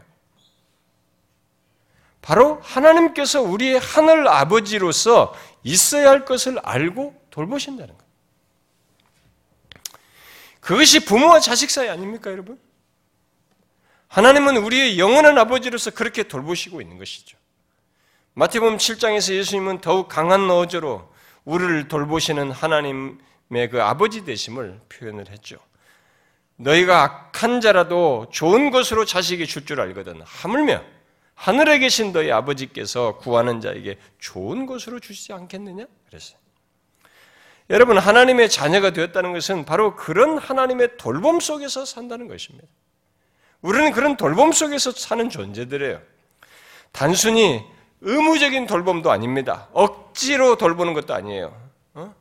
바로 2.21 2.59
하나님께서 2.61 3.41
우리의 3.41 3.79
하늘 3.79 4.27
아버지로서 4.27 5.35
있어야 5.63 6.09
할 6.09 6.23
것을 6.23 6.57
알고 6.59 7.21
돌보신다는 7.29 7.97
것. 7.97 8.03
그것이 10.61 11.03
부모와 11.03 11.41
자식 11.41 11.69
사이 11.69 11.89
아닙니까, 11.89 12.31
여러분? 12.31 12.57
하나님은 14.07 14.57
우리의 14.57 14.97
영원한 14.97 15.37
아버지로서 15.37 15.91
그렇게 15.91 16.23
돌보시고 16.23 16.79
있는 16.79 16.97
것이죠. 16.97 17.37
마태복음 18.35 18.77
7장에서 18.77 19.33
예수님은 19.33 19.81
더욱 19.81 20.07
강한 20.07 20.49
어조로 20.49 21.07
우리를 21.45 21.87
돌보시는 21.87 22.51
하나님의 22.51 23.69
그 23.71 23.81
아버지 23.81 24.25
되심을 24.25 24.79
표현을 24.89 25.29
했죠. 25.29 25.57
너희가 26.55 27.03
악한 27.03 27.61
자라도 27.61 28.27
좋은 28.31 28.71
것으로 28.71 29.05
자식이 29.05 29.45
줄 29.45 29.65
줄 29.65 29.81
알거든. 29.81 30.21
하물며 30.23 30.83
하늘에 31.35 31.79
계신 31.79 32.11
너희 32.11 32.31
아버지께서 32.31 33.17
구하는 33.17 33.61
자에게 33.61 33.97
좋은 34.19 34.65
것으로 34.65 34.99
주시지 34.99 35.33
않겠느냐? 35.33 35.85
그랬어요. 36.07 36.37
여러분, 37.69 37.97
하나님의 37.97 38.49
자녀가 38.49 38.91
되었다는 38.91 39.33
것은 39.33 39.65
바로 39.65 39.95
그런 39.95 40.37
하나님의 40.37 40.97
돌봄 40.97 41.39
속에서 41.39 41.85
산다는 41.85 42.27
것입니다. 42.27 42.67
우리는 43.61 43.91
그런 43.91 44.17
돌봄 44.17 44.51
속에서 44.51 44.91
사는 44.91 45.29
존재들이에요. 45.29 46.01
단순히 46.91 47.63
의무적인 48.05 48.67
돌봄도 48.67 49.11
아닙니다. 49.11 49.69
억지로 49.71 50.57
돌보는 50.57 50.93
것도 50.93 51.13
아니에요. 51.13 51.57
어? 51.93 52.13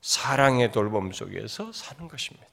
사랑의 0.00 0.72
돌봄 0.72 1.12
속에서 1.12 1.70
사는 1.72 2.08
것입니다. 2.08 2.48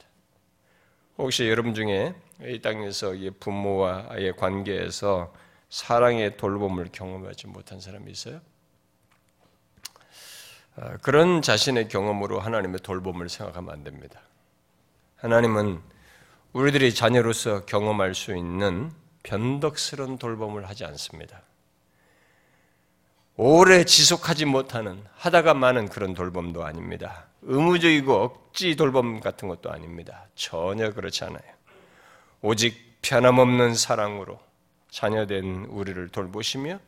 혹시 1.17 1.49
여러분 1.49 1.73
중에 1.73 2.13
이 2.41 2.61
땅에서 2.61 3.13
부모와의 3.39 4.35
관계에서 4.35 5.33
사랑의 5.69 6.35
돌봄을 6.37 6.89
경험하지 6.91 7.47
못한 7.47 7.79
사람이 7.79 8.11
있어요? 8.11 8.41
아, 10.75 10.97
그런 10.97 11.41
자신의 11.41 11.87
경험으로 11.87 12.39
하나님의 12.39 12.79
돌봄을 12.79 13.29
생각하면 13.29 13.73
안 13.73 13.83
됩니다. 13.83 14.21
하나님은 15.17 15.81
우리들이 16.53 16.93
자녀로서 16.93 17.65
경험할 17.65 18.15
수 18.15 18.35
있는 18.35 18.91
변덕스러운 19.29 20.17
돌봄을 20.17 20.67
하지 20.67 20.85
않습니다. 20.85 21.43
오래 23.35 23.85
지속하지 23.85 24.45
못하는 24.45 25.03
하다가 25.15 25.53
많은 25.53 25.87
그런 25.87 26.15
돌봄도 26.15 26.65
아닙니다. 26.65 27.27
의무적이고 27.43 28.13
억지 28.13 28.75
돌봄 28.75 29.19
같은 29.19 29.47
것도 29.47 29.71
아닙니다. 29.71 30.25
전혀 30.33 30.91
그렇지 30.91 31.23
않아요. 31.25 31.41
오직 32.41 32.97
변함없는 33.03 33.75
사랑으로 33.75 34.39
자녀된 34.89 35.65
우리를 35.69 36.09
돌보시며 36.09 36.79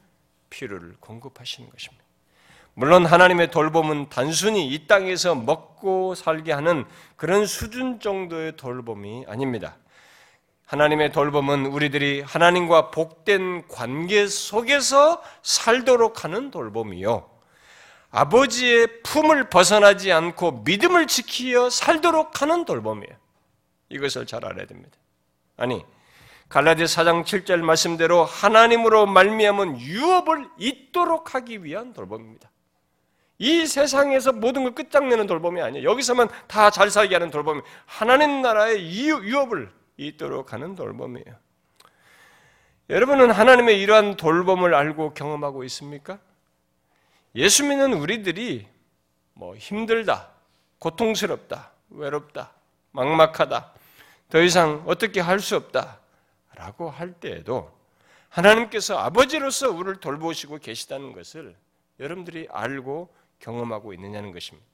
필요를 0.49 0.95
공급하시는 0.99 1.69
것입니다. 1.69 2.04
물론 2.73 3.06
하나님의 3.06 3.51
돌봄은 3.51 4.10
단순히 4.10 4.67
이 4.67 4.88
땅에서 4.88 5.36
먹고 5.36 6.15
살게 6.15 6.54
하는 6.54 6.86
그런 7.17 7.45
수준 7.45 7.99
정도의 7.99 8.58
돌봄이 8.58 9.25
아닙니다. 9.27 9.77
하나님의 10.71 11.12
돌봄은 11.12 11.65
우리들이 11.65 12.21
하나님과 12.21 12.91
복된 12.91 13.67
관계 13.67 14.25
속에서 14.25 15.21
살도록 15.43 16.23
하는 16.23 16.49
돌봄이요. 16.49 17.29
아버지의 18.10 19.03
품을 19.03 19.49
벗어나지 19.49 20.13
않고 20.13 20.63
믿음을 20.63 21.07
지키어 21.07 21.69
살도록 21.69 22.41
하는 22.41 22.63
돌봄이에요. 22.63 23.13
이것을 23.89 24.25
잘 24.25 24.45
알아야 24.45 24.65
됩니다. 24.65 24.97
아니, 25.57 25.84
갈라디 26.47 26.86
4장 26.86 27.25
7절 27.25 27.57
말씀대로 27.60 28.23
하나님으로 28.23 29.07
말미암은 29.07 29.81
유업을 29.81 30.47
잇도록 30.57 31.36
하기 31.36 31.65
위한 31.65 31.91
돌봄입니다. 31.91 32.49
이 33.39 33.65
세상에서 33.65 34.31
모든 34.31 34.63
걸 34.63 34.73
끝장내는 34.73 35.27
돌봄이 35.27 35.62
아니에요. 35.62 35.89
여기서만 35.89 36.29
다 36.47 36.69
잘 36.69 36.89
살게 36.89 37.15
하는 37.15 37.29
돌봄이 37.29 37.62
하나님 37.86 38.41
나라의 38.41 38.89
유업을 38.89 39.81
있도록 39.97 40.54
하는 40.54 40.75
돌봄이에요. 40.75 41.36
여러분은 42.89 43.32
하나님의 43.32 43.80
이러한 43.82 44.17
돌봄을 44.17 44.73
알고 44.73 45.13
경험하고 45.13 45.63
있습니까? 45.65 46.19
예수 47.36 47.63
믿는 47.63 47.93
우리들이 47.93 48.67
뭐 49.34 49.56
힘들다, 49.56 50.32
고통스럽다, 50.80 51.71
외롭다, 51.89 52.54
막막하다, 52.91 53.73
더 54.30 54.41
이상 54.41 54.84
어떻게 54.86 55.19
할 55.19 55.39
수 55.39 55.56
없다, 55.56 55.99
라고 56.56 56.89
할 56.89 57.13
때에도 57.13 57.71
하나님께서 58.30 58.97
아버지로서 58.97 59.71
우리를 59.71 59.95
돌보시고 59.99 60.60
계시다는 60.60 61.13
것을 61.13 61.56
여러분들이 61.99 62.47
알고 62.51 63.13
경험하고 63.39 63.93
있느냐는 63.93 64.32
것입니다. 64.32 64.70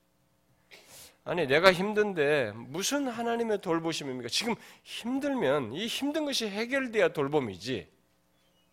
아니, 1.28 1.46
내가 1.46 1.74
힘든데 1.74 2.54
무슨 2.56 3.10
하나님의 3.10 3.60
돌보심입니까? 3.60 4.30
지금 4.30 4.56
힘들면 4.84 5.74
이 5.74 5.86
힘든 5.86 6.24
것이 6.24 6.48
해결돼야 6.48 7.10
돌봄이지. 7.10 7.86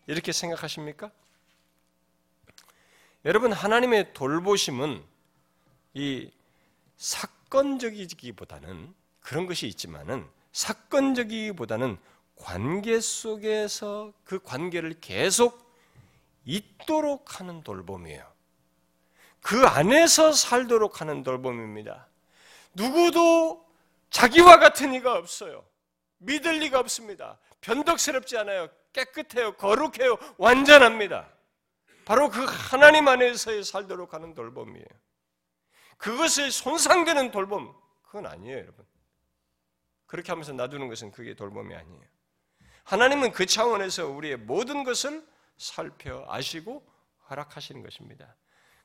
이렇게 0.07 0.31
생각하십니까? 0.31 1.11
여러분, 3.25 3.51
하나님의 3.51 4.13
돌보심은 4.13 5.03
이 5.95 6.31
사건적이기보다는 6.95 8.93
그런 9.19 9.47
것이 9.47 9.67
있지만은 9.67 10.25
사건적이기보다는 10.53 11.97
관계 12.37 13.01
속에서 13.01 14.13
그 14.23 14.39
관계를 14.39 14.95
계속 15.01 15.75
있도록 16.45 17.37
하는 17.37 17.63
돌봄이에요. 17.63 18.25
그 19.41 19.65
안에서 19.65 20.31
살도록 20.31 21.01
하는 21.01 21.21
돌봄입니다. 21.23 22.07
누구도 22.75 23.65
자기와 24.09 24.59
같은 24.59 24.93
이가 24.93 25.15
없어요. 25.15 25.65
믿을 26.17 26.59
리가 26.59 26.79
없습니다. 26.79 27.39
변덕스럽지 27.61 28.37
않아요. 28.37 28.69
깨끗해요. 28.93 29.55
거룩해요. 29.57 30.17
완전합니다. 30.37 31.29
바로 32.05 32.29
그 32.29 32.45
하나님 32.45 33.07
안에서 33.07 33.63
살도록 33.63 34.13
하는 34.13 34.33
돌봄이에요. 34.33 34.85
그것을 35.97 36.51
손상되는 36.51 37.31
돌봄, 37.31 37.73
그건 38.03 38.27
아니에요, 38.27 38.57
여러분. 38.57 38.85
그렇게 40.05 40.31
하면서 40.31 40.53
놔두는 40.53 40.87
것은 40.87 41.11
그게 41.11 41.33
돌봄이 41.35 41.73
아니에요. 41.73 42.03
하나님은 42.83 43.31
그 43.31 43.45
차원에서 43.45 44.07
우리의 44.07 44.37
모든 44.37 44.83
것을 44.83 45.25
살펴 45.57 46.25
아시고 46.29 46.85
허락하시는 47.29 47.81
것입니다. 47.81 48.35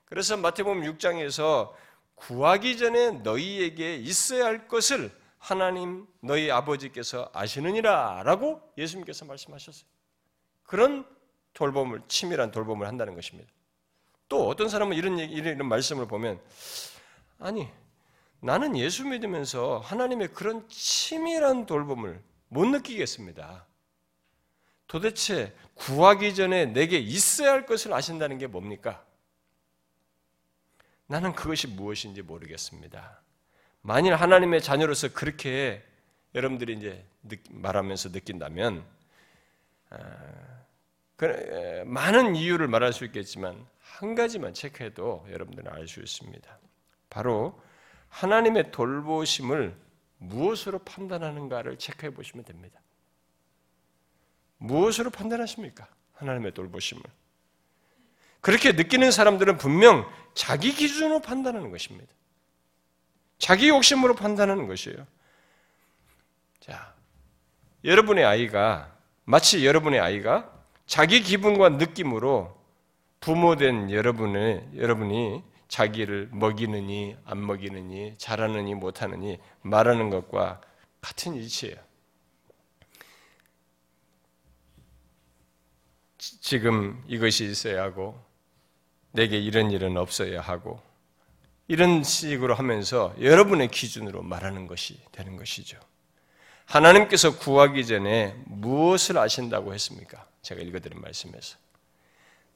그래서 0.06 0.36
마태복음 0.36 0.82
6장에서 0.82 1.72
구하기 2.20 2.76
전에 2.76 3.10
너희에게 3.10 3.96
있어야 3.96 4.44
할 4.44 4.68
것을 4.68 5.10
하나님 5.38 6.06
너희 6.20 6.50
아버지께서 6.50 7.30
아시느니라 7.32 8.22
라고 8.24 8.60
예수님께서 8.76 9.24
말씀하셨어요. 9.24 9.88
그런 10.62 11.06
돌봄을 11.54 12.02
치밀한 12.08 12.50
돌봄을 12.50 12.86
한다는 12.86 13.14
것입니다. 13.14 13.50
또 14.28 14.46
어떤 14.48 14.68
사람은 14.68 14.96
이런 14.96 15.18
이런 15.18 15.66
말씀을 15.66 16.06
보면 16.06 16.40
아니 17.38 17.68
나는 18.40 18.76
예수 18.76 19.04
믿으면서 19.06 19.78
하나님의 19.78 20.28
그런 20.28 20.68
치밀한 20.68 21.66
돌봄을 21.66 22.22
못 22.48 22.66
느끼겠습니다. 22.66 23.66
도대체 24.86 25.54
구하기 25.74 26.34
전에 26.34 26.66
내게 26.66 26.98
있어야 26.98 27.52
할 27.52 27.64
것을 27.64 27.92
아신다는 27.92 28.38
게 28.38 28.46
뭡니까? 28.46 29.04
나는 31.10 31.32
그것이 31.32 31.66
무엇인지 31.66 32.22
모르겠습니다. 32.22 33.20
만일 33.82 34.14
하나님의 34.14 34.62
자녀로서 34.62 35.12
그렇게 35.12 35.84
여러분들이 36.36 36.74
이제 36.74 37.04
말하면서 37.50 38.10
느낀다면 38.10 38.84
아, 39.90 40.62
많은 41.84 42.36
이유를 42.36 42.68
말할 42.68 42.92
수 42.92 43.04
있겠지만 43.06 43.66
한 43.80 44.14
가지만 44.14 44.54
체크해도 44.54 45.26
여러분들은 45.32 45.72
알 45.72 45.88
수 45.88 45.98
있습니다. 45.98 46.58
바로 47.10 47.60
하나님의 48.10 48.70
돌보심을 48.70 49.76
무엇으로 50.18 50.78
판단하는가를 50.78 51.76
체크해 51.78 52.14
보시면 52.14 52.44
됩니다. 52.44 52.80
무엇으로 54.58 55.10
판단하십니까? 55.10 55.88
하나님의 56.12 56.54
돌보심을. 56.54 57.02
그렇게 58.40 58.72
느끼는 58.72 59.10
사람들은 59.10 59.58
분명 59.58 60.08
자기 60.34 60.72
기준으로 60.72 61.20
판단하는 61.20 61.70
것입니다. 61.70 62.12
자기 63.38 63.68
욕심으로 63.68 64.14
판단하는 64.14 64.66
것이에요. 64.66 65.06
자, 66.60 66.94
여러분의 67.84 68.24
아이가, 68.24 68.94
마치 69.24 69.66
여러분의 69.66 70.00
아이가 70.00 70.52
자기 70.86 71.22
기분과 71.22 71.70
느낌으로 71.70 72.58
부모된 73.20 73.90
여러분의, 73.90 74.68
여러분이 74.76 75.42
자기를 75.68 76.30
먹이느니, 76.32 77.16
안 77.24 77.46
먹이느니, 77.46 78.16
잘하느니, 78.18 78.74
못하느니 78.74 79.38
말하는 79.62 80.10
것과 80.10 80.60
같은 81.00 81.34
이치예요. 81.34 81.76
지금 86.18 87.02
이것이 87.06 87.44
있어야 87.44 87.82
하고, 87.84 88.29
내게 89.12 89.38
이런 89.38 89.70
일은 89.70 89.96
없어야 89.96 90.40
하고, 90.40 90.80
이런 91.68 92.02
식으로 92.02 92.54
하면서 92.54 93.14
여러분의 93.20 93.68
기준으로 93.68 94.22
말하는 94.22 94.66
것이 94.66 95.00
되는 95.12 95.36
것이죠. 95.36 95.78
하나님께서 96.64 97.36
구하기 97.38 97.86
전에 97.86 98.34
무엇을 98.46 99.18
아신다고 99.18 99.74
했습니까? 99.74 100.26
제가 100.42 100.60
읽어드린 100.60 101.00
말씀에서. 101.00 101.56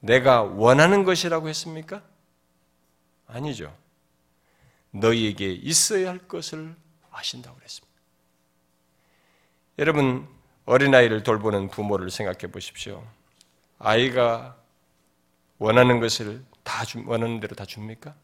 내가 0.01 0.43
원하는 0.43 1.05
것이라고 1.05 1.49
했습니까? 1.49 2.03
아니죠. 3.27 3.75
너희에게 4.91 5.51
있어야 5.53 6.11
할 6.11 6.19
것을 6.19 6.75
아신다고 7.11 7.57
그랬습니다. 7.57 7.95
여러분, 9.79 10.29
어린아이를 10.67 11.23
돌보는 11.23 11.69
부모를 11.69 12.11
생각해 12.11 12.53
보십시오. 12.53 13.05
아이가 13.79 14.57
원하는 15.65 15.99
것을 15.99 16.45
다 16.63 16.85
주, 16.85 17.03
원하는 17.07 17.41
대로 17.41 17.57
다 17.57 17.65
줍니까? 17.65 18.15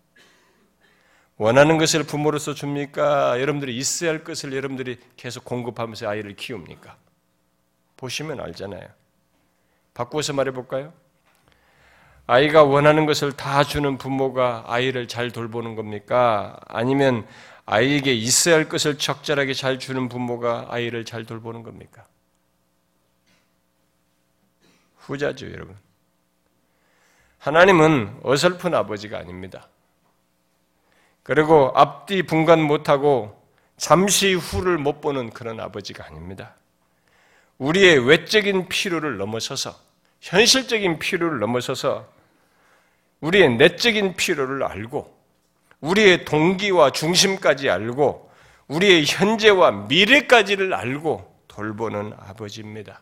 원하는 1.38 1.78
것을 1.78 2.02
부모로서 2.02 2.52
줍니까? 2.52 3.40
여러분들이 3.40 3.74
있어야 3.78 4.10
할 4.10 4.24
것을 4.24 4.52
여러분들이 4.52 4.98
계속 5.16 5.46
공급하면서 5.46 6.06
아이를 6.06 6.36
키웁니까? 6.36 6.98
보시면 7.96 8.40
알잖아요. 8.40 8.86
바꾸어서 9.94 10.34
말해 10.34 10.50
볼까요? 10.50 10.92
아이가 12.26 12.62
원하는 12.62 13.06
것을 13.06 13.32
다 13.32 13.64
주는 13.64 13.96
부모가 13.96 14.64
아이를 14.66 15.08
잘 15.08 15.30
돌보는 15.30 15.76
겁니까? 15.76 16.60
아니면 16.66 17.26
아이에게 17.64 18.12
있어야 18.12 18.56
할 18.56 18.68
것을 18.68 18.98
적절하게 18.98 19.54
잘 19.54 19.78
주는 19.78 20.10
부모가 20.10 20.66
아이를 20.68 21.06
잘 21.06 21.24
돌보는 21.24 21.62
겁니까? 21.62 22.06
후자죠, 24.98 25.50
여러분. 25.50 25.89
하나님은 27.40 28.20
어설픈 28.22 28.74
아버지가 28.74 29.18
아닙니다. 29.18 29.66
그리고 31.22 31.72
앞뒤 31.74 32.22
분간 32.22 32.60
못하고 32.60 33.42
잠시 33.78 34.34
후를 34.34 34.76
못 34.76 35.00
보는 35.00 35.30
그런 35.30 35.58
아버지가 35.58 36.04
아닙니다. 36.04 36.54
우리의 37.56 38.06
외적인 38.06 38.68
필요를 38.68 39.16
넘어서서 39.16 39.74
현실적인 40.20 40.98
필요를 40.98 41.38
넘어서서 41.38 42.06
우리의 43.20 43.56
내적인 43.56 44.16
필요를 44.16 44.62
알고 44.62 45.18
우리의 45.80 46.26
동기와 46.26 46.90
중심까지 46.90 47.70
알고 47.70 48.30
우리의 48.68 49.06
현재와 49.06 49.86
미래까지를 49.88 50.74
알고 50.74 51.42
돌보는 51.48 52.12
아버지입니다. 52.18 53.00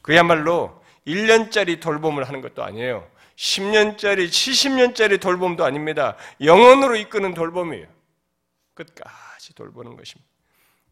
그야말로 0.00 0.82
1년짜리 1.06 1.78
돌봄을 1.80 2.24
하는 2.24 2.40
것도 2.40 2.64
아니에요. 2.64 3.06
10년짜리, 3.36 4.28
70년짜리 4.28 5.20
돌봄도 5.20 5.64
아닙니다. 5.64 6.16
영원으로 6.40 6.96
이끄는 6.96 7.34
돌봄이에요. 7.34 7.86
끝까지 8.74 9.54
돌보는 9.54 9.96
것입니다. 9.96 10.28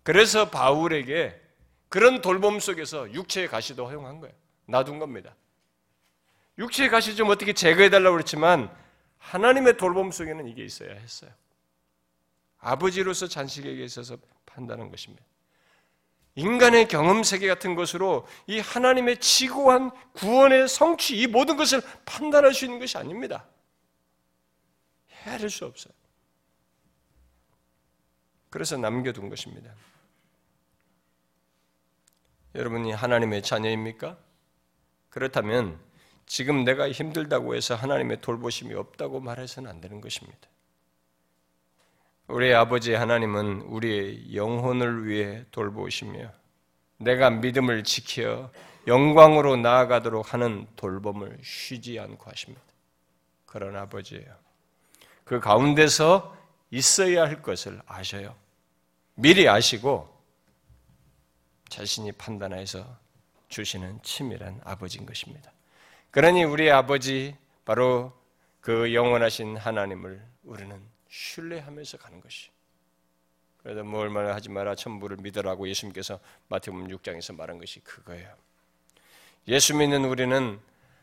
그래서 0.03 0.51
바울에게 0.51 1.41
그런 1.89 2.21
돌봄 2.21 2.61
속에서 2.61 3.11
육체의 3.13 3.49
가시도 3.49 3.87
허용한 3.87 4.21
거예요. 4.21 4.35
놔둔 4.67 4.99
겁니다. 4.99 5.35
육체의 6.59 6.91
가시 6.91 7.17
좀 7.17 7.31
어떻게 7.31 7.53
제거해달라고 7.53 8.15
그랬지만 8.15 8.75
하나님의 9.19 9.77
돌봄 9.77 10.11
속에는 10.11 10.47
이게 10.49 10.65
있어야 10.65 10.93
했어요. 10.93 11.31
아버지로서 12.59 13.27
잔식에게 13.27 13.85
있어서 13.85 14.17
판단한 14.47 14.91
것입니다. 14.91 15.25
인간의 16.37 16.89
경험 16.89 17.23
세계 17.23 17.47
같은 17.47 17.75
것으로 17.75 18.27
이 18.47 18.59
하나님의 18.59 19.21
지고한 19.21 19.93
구원의 20.15 20.69
성취, 20.69 21.17
이 21.17 21.27
모든 21.27 21.57
것을 21.57 21.81
판단할 22.05 22.53
수 22.53 22.65
있는 22.65 22.81
것이 22.81 22.99
아닙니다. 22.99 23.47
헤아릴 25.11 25.49
수 25.49 25.65
없어요. 25.65 25.95
그래서 28.51 28.77
남겨둔 28.77 29.29
것입니다. 29.29 29.73
여러분이 32.55 32.93
하나님의 32.93 33.43
자녀입니까? 33.43 34.17
그렇다면 35.11 35.81
지금 36.27 36.65
내가 36.65 36.91
힘들다고 36.91 37.55
해서 37.55 37.75
하나님의 37.75 38.21
돌보심이 38.21 38.75
없다고 38.75 39.21
말해서는 39.21 39.71
안 39.71 39.81
되는 39.81 40.01
것입니다. 40.01 40.49
우리 42.27 42.55
아버지 42.55 42.95
하나님은 42.95 43.63
우리의 43.63 44.35
영혼을 44.35 45.07
위해 45.07 45.45
돌보시며 45.51 46.33
내가 46.97 47.29
믿음을 47.29 47.85
지켜 47.85 48.51
영광으로 48.87 49.57
나아가도록 49.57 50.33
하는 50.33 50.67
돌봄을 50.77 51.39
쉬지 51.43 51.99
않고 51.99 52.31
하십니다. 52.31 52.63
그런 53.45 53.77
아버지예요. 53.77 54.35
그 55.25 55.39
가운데서 55.39 56.37
있어야 56.71 57.23
할 57.23 57.43
것을 57.43 57.81
아셔요. 57.87 58.35
미리 59.15 59.49
아시고 59.49 60.13
자신이 61.69 62.13
판단해서 62.13 62.87
주시는 63.49 64.01
치밀한 64.03 64.61
아버지인 64.65 65.07
것입니다. 65.07 65.53
그러니 66.11 66.45
우리 66.45 66.71
아버지 66.71 67.37
바로 67.65 68.13
그 68.61 68.95
영원하신 68.95 69.57
하나님을 69.57 70.25
우리는 70.43 70.94
신뢰하면서 71.15 71.99
가는 71.99 72.21
것이. 72.21 72.51
그래서 73.63 73.85
뭐 73.85 74.01
얼마나 74.01 74.35
하지 74.35 74.51
마라 74.51 74.75
천부를 74.75 75.19
믿으라고 75.19 75.69
예수님께서 75.69 76.19
마태복음 76.49 76.89
6장에서 76.89 77.37
말한 77.37 77.59
것이 77.59 77.81
그거예요. 77.81 78.35
예수 79.47 79.77
믿는 79.77 80.05
우리는 80.05 80.61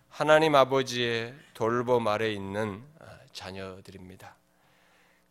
하나님 0.10 0.56
아버지의 0.56 1.34
돌봄 1.54 2.08
아래 2.08 2.30
있는 2.30 2.84
자녀들입니다. 3.32 4.36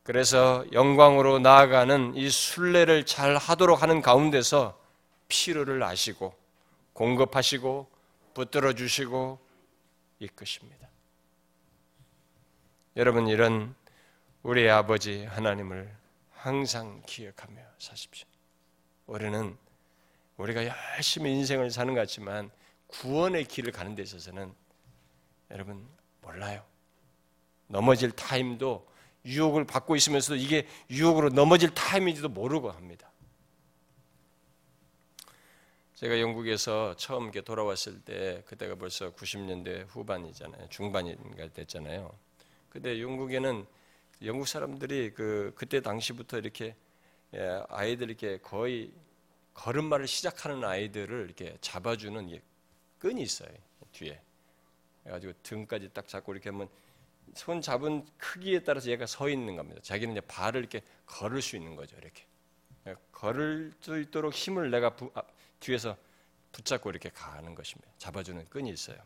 그래서 0.03 0.64
영광으로 0.72 1.39
나아가는 1.41 2.16
이 2.16 2.31
순례를 2.31 3.05
잘 3.05 3.37
하도록 3.37 3.83
하는 3.83 4.01
가운데서 4.01 4.81
필요를 5.28 5.83
아시고 5.83 6.35
공급하시고 6.95 7.87
붙들어 8.33 8.72
주시고 8.72 9.39
이끄십니다. 10.20 10.89
여러분 12.97 13.28
이런 13.28 13.74
우리 14.43 14.70
아버지 14.70 15.24
하나님을 15.26 15.95
항상 16.30 17.03
기억하며 17.05 17.61
사십시오. 17.78 18.26
우리는 19.07 19.55
우리가 20.38 20.64
열심히 20.97 21.32
인생을 21.32 21.70
사는 21.70 21.93
것 21.93 22.01
같지만 22.01 22.51
구원의 22.86 23.45
길을 23.45 23.70
가는 23.70 23.95
데 23.95 24.03
있어서는 24.03 24.55
여러분 25.51 25.86
몰라요. 26.22 26.64
넘어질 27.66 28.12
타임도 28.12 28.88
유혹을 29.26 29.66
받고 29.66 29.95
있으면서도 29.97 30.36
이게 30.36 30.66
유혹으로 30.88 31.28
넘어질 31.28 31.74
타임인지도 31.74 32.30
모르고 32.30 32.70
합니다. 32.70 33.12
제가 35.97 36.18
영국에서 36.18 36.97
처음 36.97 37.30
돌아왔을 37.30 38.01
때 38.01 38.43
그때가 38.47 38.76
벌써 38.76 39.12
90년대 39.12 39.86
후반이잖아요. 39.88 40.70
중반인가 40.70 41.49
됐잖아요. 41.49 42.11
근데 42.70 43.03
영국에는 43.03 43.66
영국 44.23 44.47
사람들이 44.47 45.12
그 45.14 45.53
그때 45.55 45.81
당시부터 45.81 46.39
이렇게 46.39 46.77
예, 47.35 47.62
아이들 47.68 48.09
이렇게 48.09 48.39
거의 48.39 48.93
걸음마를 49.55 50.07
시작하는 50.07 50.64
아이들을 50.64 51.25
이렇게 51.25 51.57
잡아주는 51.61 52.41
끈이 52.99 53.23
있어요 53.23 53.51
뒤에. 53.93 54.21
그래가지고 55.03 55.33
등까지 55.43 55.91
딱 55.93 56.07
잡고 56.07 56.33
이렇게 56.33 56.51
하면 56.51 56.68
손 57.35 57.61
잡은 57.61 58.05
크기에 58.18 58.61
따라서 58.61 58.91
얘가 58.91 59.07
서 59.07 59.29
있는 59.29 59.57
겁니다. 59.57 59.81
자기는 59.83 60.16
이제 60.16 60.21
발을 60.27 60.61
이렇게 60.61 60.83
걸을 61.07 61.41
수 61.41 61.57
있는 61.57 61.77
거죠. 61.77 61.97
이렇게 61.97 62.25
예, 62.87 62.95
걸을 63.12 63.73
수 63.81 63.99
있도록 63.99 64.33
힘을 64.35 64.71
내가 64.71 64.95
부, 64.97 65.11
아, 65.14 65.23
뒤에서 65.61 65.97
붙잡고 66.53 66.91
이렇게 66.91 67.11
가는 67.11 67.55
것입니다. 67.55 67.91
잡아주는 67.99 68.45
끈이 68.47 68.71
있어요. 68.71 68.99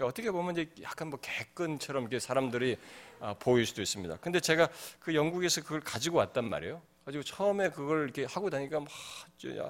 그러니까 0.00 0.06
어떻게 0.06 0.30
보면 0.30 0.56
이제 0.56 0.70
약간 0.82 1.10
뭐 1.10 1.20
개끈처럼 1.20 2.04
이렇게 2.04 2.18
사람들이 2.18 2.78
아, 3.20 3.34
보일 3.34 3.66
수도 3.66 3.82
있습니다. 3.82 4.16
근데 4.16 4.40
제가 4.40 4.70
그 4.98 5.14
영국에서 5.14 5.62
그걸 5.62 5.80
가지고 5.80 6.18
왔단 6.18 6.48
말이에요. 6.48 6.80
가지고 7.04 7.22
처음에 7.22 7.68
그걸 7.68 8.04
이렇게 8.04 8.24
하고 8.24 8.48
다니까 8.48 8.80
막 8.80 8.88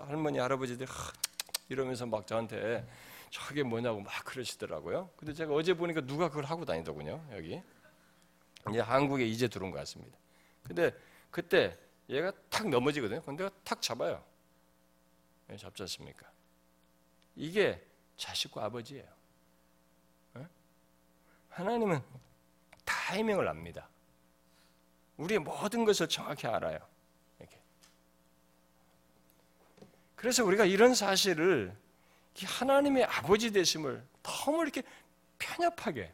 할머니 0.07 0.39
할아버지들 0.39 0.87
이러면서 1.69 2.07
막 2.07 2.29
저한테 2.29 2.87
저게 3.31 3.65
뭐냐고 3.65 4.01
막 4.01 4.25
그러시더라고요. 4.25 5.11
근데 5.17 5.35
제가 5.35 5.53
어제 5.53 5.75
보니까 5.75 6.01
누가 6.03 6.29
그걸 6.29 6.45
하고 6.45 6.65
다니더군요. 6.65 7.25
여기 7.33 7.61
이제 8.69 8.79
한국에 8.79 9.27
이제 9.27 9.49
들어온 9.49 9.73
것 9.73 9.79
같습니다. 9.79 10.17
근데 10.63 10.93
그때 11.33 11.77
얘가 12.09 12.33
탁 12.49 12.69
넘어지거든요. 12.69 13.23
근데 13.23 13.49
탁 13.65 13.83
잡아요. 13.83 14.23
네, 15.49 15.57
잡지 15.57 15.83
않습니까? 15.83 16.31
이게 17.35 17.85
자식과 18.17 18.65
아버지예요. 18.67 19.20
하나님은 21.61 22.01
타이밍을 22.85 23.47
압니다. 23.47 23.89
우리의 25.19 25.41
모든 25.41 25.85
것을 25.85 26.09
정확히 26.09 26.47
알아요. 26.47 26.79
이렇게. 27.39 27.57
그래서 30.17 30.45
우리가 30.45 30.65
이런 30.65 30.95
사실을 30.95 31.77
하나님의 32.43 33.05
아버지 33.05 33.53
되심을 33.53 34.03
너무 34.23 34.63
이렇게 34.63 34.83
편협하게 35.39 36.13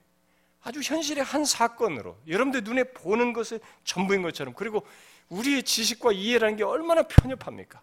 아주 0.62 0.80
현실의 0.80 1.22
한 1.22 1.44
사건으로 1.44 2.18
여러분들 2.26 2.64
눈에 2.64 2.82
보는 2.84 3.32
것을 3.32 3.60
전부인 3.84 4.22
것처럼 4.22 4.54
그리고 4.54 4.84
우리의 5.28 5.62
지식과 5.62 6.12
이해라는 6.12 6.56
게 6.56 6.64
얼마나 6.64 7.02
편협합니까? 7.04 7.80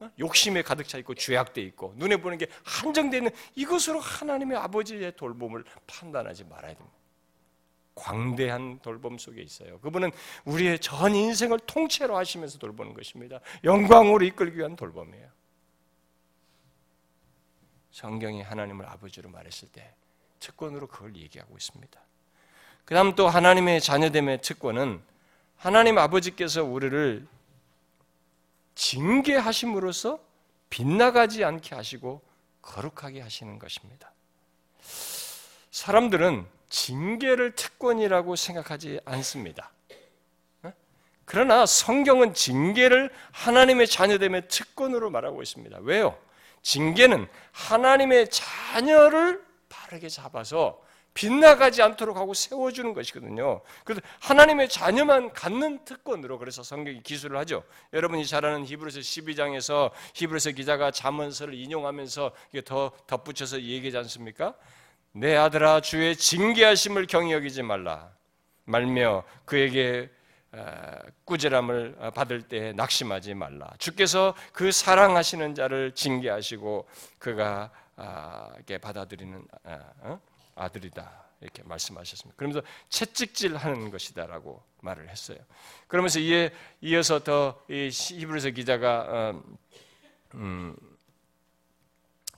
어? 0.00 0.10
욕심에 0.18 0.62
가득 0.62 0.86
차 0.88 0.98
있고 0.98 1.14
죄악돼 1.14 1.62
있고 1.62 1.94
눈에 1.96 2.16
보는 2.16 2.38
게 2.38 2.48
한정되어 2.64 3.18
있는 3.18 3.30
이것으로 3.54 4.00
하나님의 4.00 4.58
아버지의 4.58 5.16
돌봄을 5.16 5.64
판단하지 5.86 6.44
말아야 6.44 6.74
됩니다. 6.74 6.96
광대한 7.94 8.78
돌봄 8.80 9.16
속에 9.16 9.40
있어요. 9.40 9.80
그분은 9.80 10.12
우리의 10.44 10.78
전 10.80 11.14
인생을 11.14 11.58
통째로 11.60 12.16
하시면서 12.16 12.58
돌보는 12.58 12.92
것입니다. 12.92 13.40
영광으로 13.64 14.24
이끌기 14.24 14.58
위한 14.58 14.76
돌봄이에요. 14.76 15.28
성경이 17.90 18.42
하나님을 18.42 18.86
아버지로 18.86 19.30
말했을 19.30 19.68
때 19.72 19.94
특권으로 20.38 20.86
그걸 20.86 21.16
얘기하고 21.16 21.56
있습니다. 21.56 21.98
그 22.84 22.94
다음 22.94 23.14
또 23.14 23.28
하나님의 23.28 23.80
자녀됨의 23.80 24.42
특권은 24.42 25.02
하나님 25.56 25.96
아버지께서 25.96 26.62
우리를 26.62 27.26
징계하심으로써 28.76 30.20
빗나가지 30.70 31.44
않게 31.44 31.74
하시고 31.74 32.22
거룩하게 32.62 33.20
하시는 33.20 33.58
것입니다. 33.58 34.12
사람들은 35.70 36.46
징계를 36.68 37.54
특권이라고 37.54 38.36
생각하지 38.36 39.00
않습니다. 39.04 39.70
어? 40.62 40.72
그러나 41.24 41.66
성경은 41.66 42.34
징계를 42.34 43.10
하나님의 43.32 43.86
자녀됨의 43.86 44.48
특권으로 44.48 45.10
말하고 45.10 45.42
있습니다. 45.42 45.78
왜요? 45.82 46.18
징계는 46.62 47.28
하나님의 47.52 48.30
자녀를 48.30 49.44
바르게 49.68 50.08
잡아서 50.08 50.82
빗나가지 51.16 51.80
않도록 51.80 52.18
하고 52.18 52.34
세워주는 52.34 52.92
것이거든요. 52.92 53.62
그래서 53.84 54.02
하나님의 54.20 54.68
자녀만 54.68 55.32
갖는 55.32 55.84
특권으로 55.86 56.38
그래서 56.38 56.62
성경이 56.62 57.02
기술을 57.02 57.38
하죠. 57.38 57.64
여러분이 57.94 58.26
잘 58.26 58.44
아는 58.44 58.66
히브리서 58.66 59.00
12장에서 59.00 59.90
히브리서 60.14 60.50
기자가 60.50 60.90
잠언서를 60.90 61.54
인용하면서 61.54 62.32
이게 62.52 62.62
더 62.62 62.92
덧붙여서 63.06 63.62
얘기하지 63.62 63.96
않습니까? 63.96 64.54
내 65.12 65.34
아들아 65.34 65.80
주의 65.80 66.14
징계하심을 66.14 67.06
경히 67.06 67.32
여기지 67.32 67.62
말라. 67.62 68.10
말며 68.64 69.24
그에게 69.46 70.10
꾸지람을 71.24 71.96
받을 72.14 72.42
때 72.42 72.74
낙심하지 72.74 73.32
말라. 73.32 73.70
주께서 73.78 74.34
그 74.52 74.70
사랑하시는 74.70 75.54
자를 75.54 75.92
징계하시고 75.92 76.86
그가 77.18 77.70
아, 77.96 78.50
받아들이는 78.82 79.46
아들이다. 80.56 81.26
이렇게 81.40 81.62
말씀하셨습니다. 81.62 82.36
그러면서 82.36 82.62
채찍질하는 82.88 83.90
것이다라고 83.90 84.62
말을 84.80 85.08
했어요. 85.08 85.38
그러면서 85.86 86.18
이에 86.18 86.50
이어서 86.80 87.22
더 87.22 87.62
히브리서 87.68 88.50
기자가 88.50 89.06
어, 89.08 89.42
음, 90.34 90.76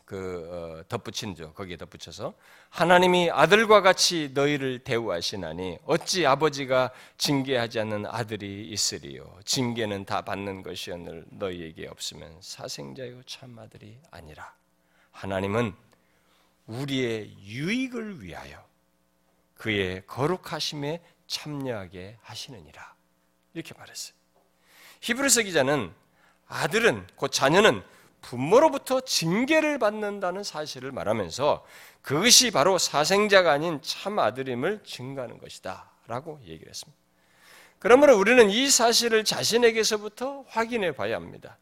그 0.04 0.48
어, 0.50 0.84
덧붙인죠. 0.88 1.52
거기에 1.52 1.76
덧붙여서 1.76 2.34
하나님이 2.70 3.30
아들과 3.30 3.82
같이 3.82 4.30
너희를 4.32 4.78
대우하시나니 4.80 5.78
어찌 5.84 6.26
아버지가 6.26 6.90
징계하지 7.18 7.80
않는 7.80 8.06
아들이 8.06 8.66
있으리요. 8.68 9.38
징계는 9.44 10.06
다 10.06 10.22
받는 10.22 10.62
것이었늘 10.62 11.26
너희에게 11.30 11.88
없으면 11.88 12.38
사생자요 12.40 13.22
참 13.24 13.58
아들이 13.58 13.98
아니라 14.10 14.54
하나님은 15.12 15.74
우리의 16.68 17.34
유익을 17.42 18.22
위하여 18.22 18.64
그의 19.56 20.04
거룩하심에 20.06 21.00
참여하게 21.26 22.18
하시느니라. 22.22 22.94
이렇게 23.54 23.74
말했어요. 23.76 24.16
히브리서 25.00 25.42
기자는 25.42 25.92
아들은 26.46 27.06
곧 27.16 27.28
자녀는 27.32 27.82
부모로부터 28.20 29.00
징계를 29.00 29.78
받는다는 29.78 30.42
사실을 30.42 30.92
말하면서 30.92 31.64
그것이 32.02 32.50
바로 32.50 32.78
사생자가 32.78 33.52
아닌 33.52 33.80
참 33.82 34.18
아들임을 34.18 34.82
증가하는 34.84 35.38
것이다. 35.38 35.90
라고 36.06 36.40
얘기를 36.44 36.68
했습니다. 36.68 36.98
그러므로 37.78 38.16
우리는 38.18 38.50
이 38.50 38.68
사실을 38.68 39.24
자신에게서부터 39.24 40.44
확인해 40.48 40.92
봐야 40.92 41.16
합니다. 41.16 41.58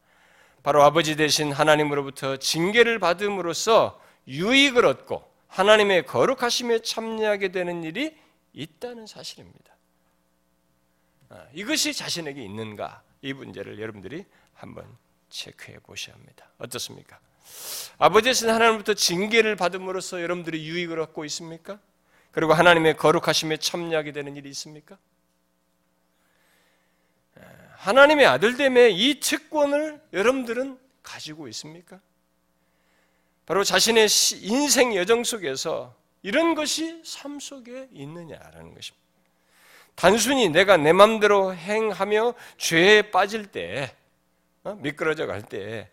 바로 0.63 0.83
아버지 0.83 1.15
대신 1.15 1.51
하나님으로부터 1.51 2.37
징계를 2.37 2.97
받음으로써 2.99 4.01
유익을 4.27 4.85
얻고 4.85 5.29
하나님의 5.47 6.05
거룩하심에 6.05 6.79
참여하게 6.79 7.49
되는 7.49 7.83
일이 7.83 8.15
있다는 8.53 9.07
사실입니다. 9.07 9.75
아, 11.29 11.45
이것이 11.53 11.93
자신에게 11.93 12.43
있는가? 12.43 13.03
이 13.21 13.33
문제를 13.33 13.79
여러분들이 13.79 14.25
한번 14.53 14.85
체크해 15.29 15.79
보셔야 15.79 16.15
합니다. 16.15 16.49
어떻습니까? 16.57 17.19
아버지신 17.97 18.49
하나님부터 18.49 18.93
징계를 18.93 19.55
받음으로써 19.55 20.21
여러분들이 20.21 20.67
유익을 20.67 20.99
얻고 20.99 21.25
있습니까? 21.25 21.79
그리고 22.31 22.53
하나님의 22.53 22.97
거룩하심에 22.97 23.57
참여하게 23.57 24.11
되는 24.11 24.35
일이 24.35 24.49
있습니까? 24.49 24.97
하나님의 27.77 28.25
아들됨의 28.25 28.97
이 28.97 29.19
특권을 29.19 30.01
여러분들은 30.11 30.77
가지고 31.03 31.47
있습니까? 31.49 31.99
바로 33.47 33.63
자신의 33.63 34.07
인생 34.41 34.93
여정 34.93 35.23
속에서 35.23 35.95
이런 36.21 36.53
것이 36.53 37.01
삶 37.05 37.39
속에 37.39 37.87
있느냐라는 37.93 38.75
것입니다. 38.75 39.07
단순히 39.95 40.49
내가 40.49 40.75
내 40.75 40.91
마음대로 40.91 41.55
행하며 41.55 42.33
죄에 42.57 43.09
빠질 43.09 43.45
때, 43.47 43.95
어? 44.63 44.75
미끄러져 44.81 45.25
갈 45.27 45.41
때, 45.41 45.89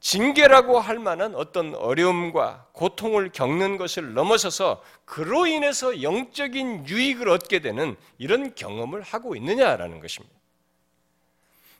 징계라고 0.00 0.80
할 0.80 0.98
만한 0.98 1.36
어떤 1.36 1.76
어려움과 1.76 2.66
고통을 2.72 3.30
겪는 3.30 3.76
것을 3.76 4.14
넘어서서 4.14 4.82
그로 5.04 5.46
인해서 5.46 6.02
영적인 6.02 6.88
유익을 6.88 7.28
얻게 7.28 7.60
되는 7.60 7.96
이런 8.18 8.54
경험을 8.56 9.02
하고 9.02 9.36
있느냐라는 9.36 10.00
것입니다. 10.00 10.34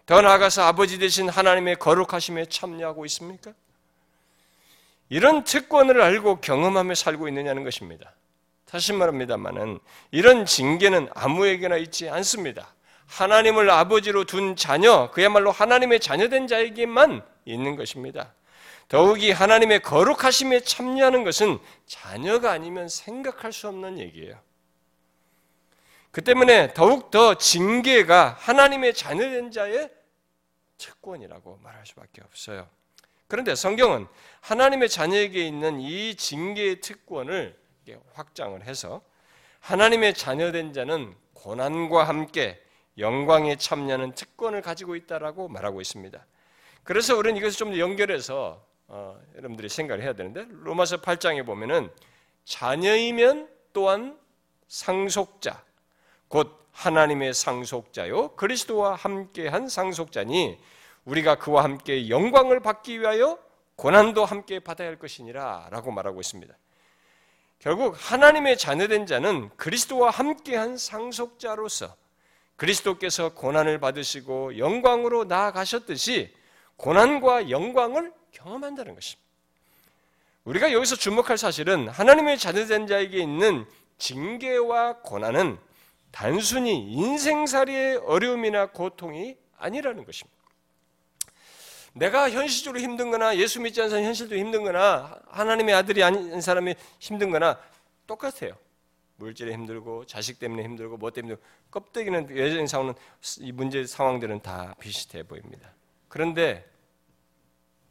더 0.07 0.21
나아가서 0.21 0.63
아버지 0.63 0.99
되신 0.99 1.29
하나님의 1.29 1.77
거룩하심에 1.77 2.47
참여하고 2.47 3.05
있습니까? 3.07 3.53
이런 5.11 5.45
특권을 5.45 6.01
알고 6.01 6.41
경험하며 6.41 6.95
살고 6.95 7.29
있느냐는 7.29 7.65
것입니다. 7.65 8.15
다시 8.65 8.93
말합니다만은 8.93 9.81
이런 10.13 10.47
징계는 10.47 11.09
아무에게나 11.15 11.77
있지 11.77 12.09
않습니다. 12.09 12.73
하나님을 13.07 13.69
아버지로 13.69 14.25
둔 14.25 14.55
자녀, 14.55 15.11
그야말로 15.11 15.51
하나님의 15.51 15.99
자녀된 15.99 16.47
자에게만 16.47 17.23
있는 17.45 17.75
것입니다. 17.75 18.33
더욱이 18.87 19.33
하나님의 19.33 19.83
거룩하심에 19.83 20.61
참여하는 20.61 21.25
것은 21.25 21.59
자녀가 21.87 22.53
아니면 22.53 22.89
생각할 22.89 23.53
수 23.53 23.67
없는 23.67 23.99
얘기예요. 23.99 24.39
그 26.13 26.23
때문에 26.23 26.73
더욱더 26.73 27.35
징계가 27.35 28.37
하나님의 28.39 28.95
자녀된 28.95 29.51
자의 29.51 29.91
특권이라고 30.79 31.59
말할 31.63 31.85
수밖에 31.87 32.23
없어요. 32.23 32.69
그런데 33.27 33.55
성경은 33.55 34.09
하나님의 34.41 34.89
자녀에게 34.89 35.47
있는 35.47 35.81
이 35.81 36.15
징계의 36.15 36.81
특권을 36.81 37.59
확장을 38.15 38.63
해서 38.65 39.03
하나님의 39.61 40.15
자녀된 40.15 40.73
자는 40.73 41.15
고난과 41.35 42.05
함께 42.05 42.63
영광에 42.99 43.57
참여하는 43.57 44.13
특권을 44.15 44.63
가지고 44.63 44.97
있다라고 44.97 45.49
말하고 45.49 45.81
있습니다. 45.81 46.25
그래서 46.83 47.17
우리는 47.17 47.37
이것을 47.37 47.59
좀 47.59 47.79
연결해서 47.79 48.65
어, 48.89 49.21
여러분들이 49.37 49.69
생각을 49.69 50.03
해야 50.03 50.13
되는데 50.13 50.47
로마서 50.49 51.01
8장에 51.01 51.47
보면은 51.47 51.91
자녀이면 52.45 53.49
또한 53.73 54.19
상속자 54.67 55.63
곧 56.29 56.59
하나님의 56.73 57.35
상속자요 57.35 58.35
그리스도와 58.37 58.95
함께한 58.95 59.69
상속자니 59.69 60.59
우리가 61.05 61.37
그와 61.37 61.65
함께 61.65 62.09
영광을 62.09 62.61
받기 62.61 63.01
위하여 63.01 63.39
고난도 63.81 64.27
함께 64.27 64.61
받아야 64.61 64.89
할 64.89 64.99
것이니라라고 64.99 65.91
말하고 65.91 66.21
있습니다. 66.21 66.55
결국 67.61 67.97
하나님의 67.97 68.59
자녀된 68.59 69.07
자는 69.07 69.49
그리스도와 69.57 70.11
함께한 70.11 70.77
상속자로서 70.77 71.97
그리스도께서 72.57 73.33
고난을 73.33 73.81
받으시고 73.81 74.59
영광으로 74.59 75.25
나아가셨듯이 75.25 76.31
고난과 76.77 77.49
영광을 77.49 78.13
경험한다는 78.33 78.95
것입니다. 78.95 79.27
우리가 80.45 80.73
여기서 80.73 80.97
주목할 80.97 81.39
사실은 81.39 81.89
하나님의 81.89 82.37
자녀된 82.37 82.87
자에게 82.87 83.17
있는 83.17 83.65
징계와 83.97 84.99
고난은 84.99 85.59
단순히 86.11 86.93
인생살이의 86.93 87.97
어려움이나 87.97 88.73
고통이 88.73 89.39
아니라는 89.57 90.05
것입니다. 90.05 90.40
내가 91.93 92.31
현실적으로 92.31 92.81
힘든 92.81 93.11
거나 93.11 93.37
예수 93.37 93.61
믿지 93.61 93.81
않는 93.81 93.91
사람 93.91 94.05
현실도 94.05 94.37
힘든 94.37 94.63
거나 94.63 95.21
하나님의 95.29 95.75
아들이 95.75 96.03
아닌 96.03 96.41
사람이 96.41 96.75
힘든 96.99 97.31
거나 97.31 97.59
똑같아요. 98.07 98.57
물질에 99.17 99.53
힘들고 99.53 100.07
자식 100.07 100.39
때문에 100.39 100.63
힘들고 100.65 100.97
뭐 100.97 101.11
때문에 101.11 101.37
껍데기는 101.71 102.37
여전히 102.37 102.67
상황은 102.67 102.95
이 103.39 103.53
문제 103.53 103.85
상황들은 103.87 104.41
다 104.41 104.75
비슷해 104.81 105.23
보입니다. 105.23 105.69
그런데 106.09 106.65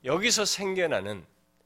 여기서 0.03 0.45
생겨나는 0.45 1.23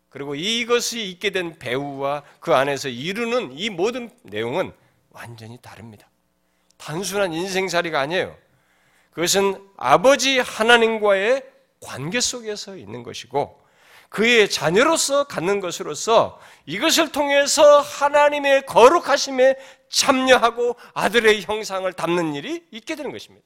그리고 0.09 0.35
이것이 0.35 1.09
있게 1.09 1.31
된 1.31 1.57
배우와 1.57 2.23
그 2.39 2.53
안에서 2.53 2.89
이루는 2.89 3.53
이 3.53 3.69
모든 3.69 4.11
내용은 4.23 4.71
완전히 5.09 5.57
다릅니다. 5.61 6.07
단순한 6.77 7.33
인생살이가 7.33 7.99
아니에요. 7.99 8.35
그것은 9.11 9.67
아버지 9.77 10.39
하나님과의 10.39 11.52
관계 11.83 12.19
속에서 12.19 12.75
있는 12.77 13.03
것이고 13.03 13.61
그의 14.09 14.49
자녀로서 14.49 15.23
갖는 15.25 15.59
것으로서 15.59 16.39
이것을 16.65 17.11
통해서 17.11 17.81
하나님의 17.81 18.65
거룩하심에 18.67 19.55
참여하고 19.89 20.75
아들의 20.93 21.41
형상을 21.41 21.91
담는 21.93 22.35
일이 22.35 22.63
있게 22.71 22.95
되는 22.95 23.11
것입니다. 23.11 23.45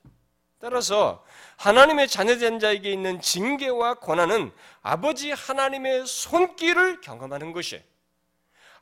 따라서 0.60 1.24
하나님의 1.56 2.08
자녀된 2.08 2.60
자에게 2.60 2.92
있는 2.92 3.22
징계와 3.22 3.96
고난은 3.96 4.52
아버지 4.82 5.32
하나님의 5.32 6.06
손길을 6.06 7.02
경험하는 7.02 7.54
것이에요. 7.54 7.84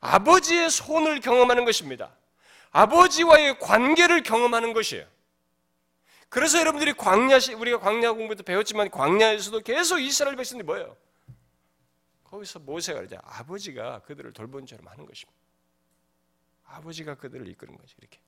아버지의 0.00 0.70
손을 0.70 1.20
경험하는 1.20 1.64
것입니다. 1.64 2.10
아버지와의 2.72 3.58
관계를 3.58 4.22
경험하는 4.22 4.72
것이에요. 4.72 5.06
그래서 6.28 6.58
여러분들이 6.58 6.92
광야 6.92 7.38
우리가 7.56 7.78
광야 7.78 8.12
공부도 8.12 8.42
배웠지만 8.42 8.90
광야에서도 8.90 9.60
계속 9.60 9.98
이스라엘 10.00 10.36
백성들이 10.36 10.66
뭐예요? 10.66 10.96
거기서 12.24 12.58
모세가 12.58 13.02
이제 13.02 13.16
아버지가 13.22 14.00
그들을 14.00 14.32
돌본 14.32 14.66
처럼 14.66 14.88
하는 14.88 15.06
것입니다. 15.06 15.38
아버지가 16.66 17.14
그들을 17.14 17.46
이끄는 17.48 17.76
거죠. 17.76 17.94
이렇게. 18.00 18.18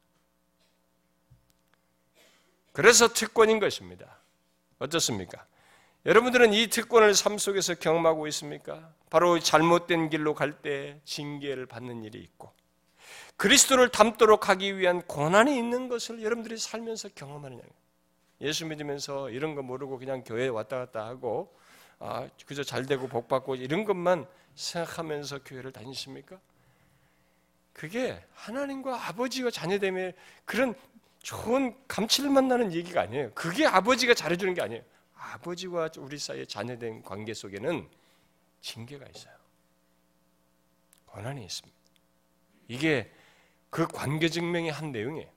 그래서 2.72 3.08
특권인 3.08 3.58
것입니다. 3.58 4.18
어떻습니까? 4.78 5.44
여러분들은 6.06 6.52
이 6.52 6.68
특권을 6.68 7.14
삶 7.14 7.36
속에서 7.36 7.74
경험하고 7.74 8.28
있습니까? 8.28 8.94
바로 9.10 9.40
잘못된 9.40 10.10
길로 10.10 10.34
갈 10.34 10.62
때 10.62 11.00
징계를 11.04 11.66
받는 11.66 12.04
일이 12.04 12.18
있고 12.20 12.52
그리스도를 13.36 13.88
닮도록 13.90 14.48
하기 14.48 14.78
위한 14.78 15.02
고난이 15.02 15.56
있는 15.56 15.88
것을 15.88 16.22
여러분들이 16.22 16.56
살면서 16.56 17.10
경험하느냐. 17.14 17.62
예수 18.40 18.66
믿으면서 18.66 19.30
이런 19.30 19.54
거 19.54 19.62
모르고 19.62 19.98
그냥 19.98 20.22
교회에 20.22 20.48
왔다 20.48 20.78
갔다 20.78 21.06
하고 21.06 21.56
아, 21.98 22.28
그저 22.46 22.62
잘 22.62 22.86
되고 22.86 23.08
복 23.08 23.28
받고 23.28 23.56
이런 23.56 23.84
것만 23.84 24.26
생각하면서 24.54 25.42
교회를 25.44 25.72
다니십니까? 25.72 26.38
그게 27.72 28.24
하나님과 28.32 29.08
아버지와 29.08 29.50
자녀됨의 29.50 30.14
그런 30.44 30.74
좋은 31.22 31.76
감칠맛 31.88 32.44
나는 32.44 32.72
얘기가 32.72 33.02
아니에요. 33.02 33.32
그게 33.34 33.66
아버지가 33.66 34.14
잘해주는 34.14 34.54
게 34.54 34.62
아니에요. 34.62 34.82
아버지와 35.14 35.90
우리 35.98 36.18
사이의 36.18 36.46
자녀된 36.46 37.02
관계 37.02 37.34
속에는 37.34 37.88
징계가 38.60 39.06
있어요. 39.14 39.34
권한이 41.06 41.44
있습니다. 41.44 41.78
이게 42.68 43.12
그 43.70 43.86
관계 43.86 44.28
증명의 44.28 44.70
한 44.70 44.92
내용이에요. 44.92 45.28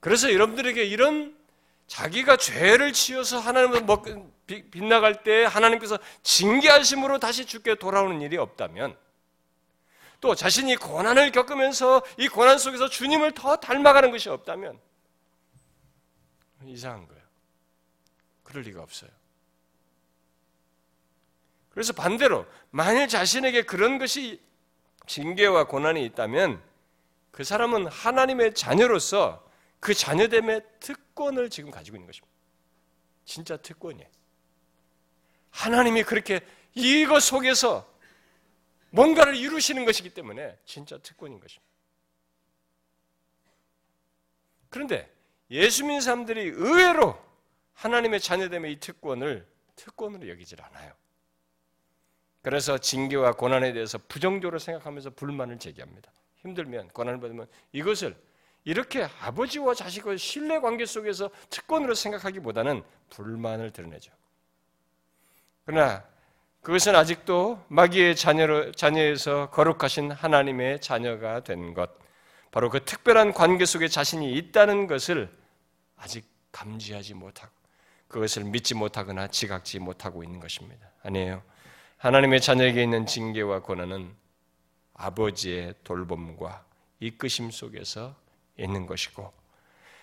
그래서 0.00 0.32
여러분들에게 0.32 0.82
이런 0.84 1.36
자기가 1.86 2.36
죄를 2.36 2.92
지어서 2.92 3.38
하나님을 3.38 3.82
먹, 3.82 4.04
빗나갈 4.46 5.22
때 5.22 5.44
하나님께서 5.44 5.98
징계하심으로 6.22 7.18
다시 7.18 7.44
죽게 7.44 7.76
돌아오는 7.76 8.20
일이 8.20 8.36
없다면 8.36 8.96
또 10.20 10.34
자신이 10.34 10.76
고난을 10.76 11.32
겪으면서 11.32 12.02
이 12.18 12.28
고난 12.28 12.58
속에서 12.58 12.88
주님을 12.88 13.32
더 13.32 13.56
닮아가는 13.56 14.10
것이 14.10 14.28
없다면 14.28 14.78
이상한 16.66 17.06
거예요. 17.06 17.22
그럴 18.42 18.62
리가 18.64 18.82
없어요. 18.82 19.10
그래서 21.70 21.92
반대로 21.92 22.46
만일 22.70 23.08
자신에게 23.08 23.62
그런 23.62 23.98
것이 23.98 24.40
징계와 25.06 25.66
고난이 25.66 26.04
있다면 26.06 26.62
그 27.30 27.44
사람은 27.44 27.86
하나님의 27.86 28.54
자녀로서 28.54 29.48
그 29.80 29.94
자녀됨의 29.94 30.62
특권을 30.78 31.50
지금 31.50 31.70
가지고 31.70 31.96
있는 31.96 32.06
것입니다. 32.06 32.30
진짜 33.24 33.56
특권이에요. 33.56 34.08
하나님이 35.50 36.04
그렇게 36.04 36.40
이것 36.74 37.20
속에서 37.20 37.90
뭔가를 38.90 39.34
이루시는 39.36 39.84
것이기 39.84 40.10
때문에 40.10 40.58
진짜 40.64 40.98
특권인 40.98 41.40
것입니다. 41.40 41.70
그런데 44.68 45.12
예수 45.50 45.84
믿는 45.84 46.00
사람들이 46.00 46.42
의외로 46.42 47.18
하나님의 47.74 48.20
자녀됨의 48.20 48.72
이 48.72 48.80
특권을 48.80 49.46
특권으로 49.74 50.28
여기질 50.28 50.62
않아요. 50.62 50.92
그래서 52.42 52.78
징계와 52.78 53.32
고난에 53.32 53.72
대해서 53.72 53.98
부정적으로 53.98 54.58
생각하면서 54.58 55.10
불만을 55.10 55.58
제기합니다. 55.58 56.12
힘들면 56.36 56.88
고난을 56.88 57.20
받으면 57.20 57.46
이것을 57.72 58.16
이렇게 58.64 59.08
아버지와 59.20 59.74
자식의 59.74 60.18
신뢰 60.18 60.60
관계 60.60 60.84
속에서 60.86 61.30
특권으로 61.48 61.94
생각하기보다는 61.94 62.82
불만을 63.10 63.70
드러내죠. 63.70 64.12
그러나 65.64 66.04
그것은 66.62 66.94
아직도 66.94 67.64
마귀의 67.68 68.16
자녀로, 68.16 68.72
자녀에서 68.72 69.50
거룩하신 69.50 70.10
하나님의 70.10 70.80
자녀가 70.80 71.40
된 71.40 71.72
것, 71.72 71.90
바로 72.50 72.68
그 72.68 72.84
특별한 72.84 73.32
관계 73.32 73.64
속에 73.64 73.88
자신이 73.88 74.34
있다는 74.34 74.86
것을 74.86 75.30
아직 75.96 76.26
감지하지 76.52 77.14
못하고 77.14 77.52
그것을 78.08 78.44
믿지 78.44 78.74
못하거나 78.74 79.28
지각지 79.28 79.78
못하고 79.78 80.24
있는 80.24 80.40
것입니다. 80.40 80.90
아니에요. 81.02 81.42
하나님의 81.98 82.40
자녀에게 82.40 82.82
있는 82.82 83.06
징계와 83.06 83.60
고난은 83.60 84.14
아버지의 84.94 85.74
돌봄과 85.84 86.64
이끄심 86.98 87.50
속에서 87.50 88.16
있는 88.60 88.86
것이고 88.86 89.32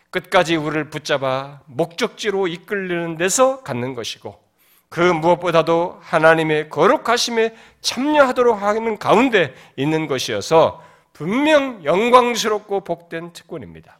끝까지 0.09 0.55
우리를 0.55 0.89
붙잡아 0.89 1.61
목적지로 1.65 2.47
이끌리는 2.47 3.17
데서 3.17 3.61
갖는 3.63 3.93
것이고 3.93 4.41
그 4.89 5.01
무엇보다도 5.01 5.99
하나님의 6.01 6.69
거룩하심에 6.69 7.55
참여하도록 7.81 8.61
하는 8.61 8.97
가운데 8.97 9.53
있는 9.75 10.07
것이어서 10.07 10.83
분명 11.13 11.83
영광스럽고 11.83 12.83
복된 12.83 13.33
특권입니다. 13.33 13.99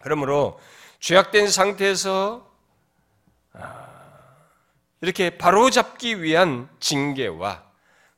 그러므로 0.00 0.58
죄악된 1.00 1.48
상태에서 1.48 2.46
아, 3.54 3.86
이렇게 5.00 5.38
바로잡기 5.38 6.22
위한 6.22 6.68
징계와 6.80 7.62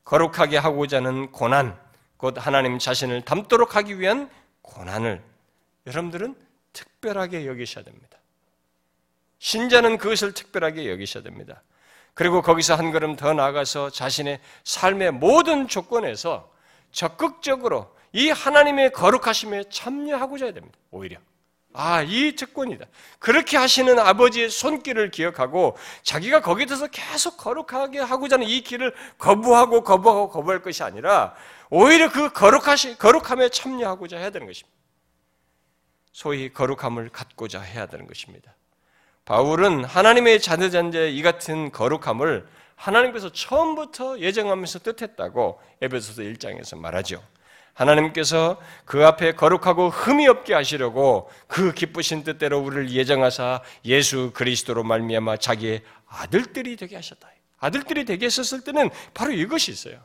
거룩하게 0.05 0.57
하고자 0.57 0.97
하는 0.97 1.31
고난, 1.31 1.79
곧 2.17 2.35
하나님 2.39 2.79
자신을 2.79 3.23
닮도록 3.23 3.77
하기 3.77 4.01
위한 4.01 4.29
고난을 4.63 5.23
여러분들은 5.87 6.35
특별하게 6.73 7.47
여기셔야 7.47 7.85
됩니다. 7.85 8.19
신자는 9.39 9.99
그것을 9.99 10.33
특별하게 10.33 10.91
여기셔야 10.91 11.23
됩니다. 11.23 11.63
그리고 12.15 12.43
거기서 12.43 12.75
한 12.75 12.93
걸음 12.93 13.17
더 13.17 13.33
나아가서 13.33 13.91
자신의 13.91 14.41
삶의 14.65 15.13
모든 15.13 15.69
조건에서 15.69 16.53
적극적으로 16.93 17.95
이 18.13 18.29
하나님의 18.29 18.93
거룩하심에 18.93 19.65
참여하고자 19.71 20.47
해야 20.47 20.55
됩니다. 20.55 20.77
오히려. 20.91 21.19
아, 21.73 22.03
이 22.03 22.35
특권이다. 22.35 22.87
그렇게 23.21 23.57
하시는 23.57 23.97
아버지의 23.99 24.51
손길을 24.51 25.13
기억하고 25.13 25.77
자기가 26.03 26.41
거기에 26.41 26.67
대해서 26.67 26.89
계속 26.89 27.37
거룩하게 27.37 28.01
하고자 28.01 28.35
하는 28.35 28.49
이 28.49 28.61
길을 28.63 28.93
거부하고 29.19 29.85
거부하고 29.85 30.31
거부할 30.31 30.63
것이 30.63 30.83
아니라 30.83 31.35
오히려 31.71 32.11
그 32.11 32.33
거룩하시, 32.33 32.99
거룩함에 32.99 33.51
참여하고자 33.51 34.19
해야 34.19 34.31
되는 34.31 34.49
것입니다. 34.49 34.80
소위 36.13 36.53
거룩함을 36.53 37.11
갖고자 37.11 37.61
해야 37.61 37.87
되는 37.87 38.07
것입니다. 38.07 38.55
바울은 39.25 39.85
하나님의 39.85 40.41
자녀잔자의 40.41 41.17
이 41.17 41.23
같은 41.23 41.71
거룩함을 41.71 42.47
하나님께서 42.75 43.31
처음부터 43.31 44.19
예정하면서 44.19 44.81
뜻했다고 44.81 45.61
에베소서 45.83 46.23
1장에서 46.23 46.79
말하죠. 46.79 47.23
하나님께서 47.75 48.61
그 48.85 49.07
앞에 49.07 49.33
거룩하고 49.33 49.91
흠이 49.91 50.27
없게 50.27 50.55
하시려고 50.55 51.31
그 51.47 51.73
기쁘신 51.73 52.25
뜻대로 52.25 52.59
우리를 52.59 52.91
예정하사 52.91 53.63
예수 53.85 54.33
그리스도로 54.35 54.83
말미암아 54.83 55.37
자기의 55.37 55.83
아들들이 56.07 56.77
되게 56.77 56.97
하셨다. 56.97 57.29
아들들이 57.59 58.05
되게 58.05 58.27
했었을 58.27 58.63
때는 58.63 58.91
바로 59.15 59.33
이것이 59.33 59.71
있어요. 59.71 60.01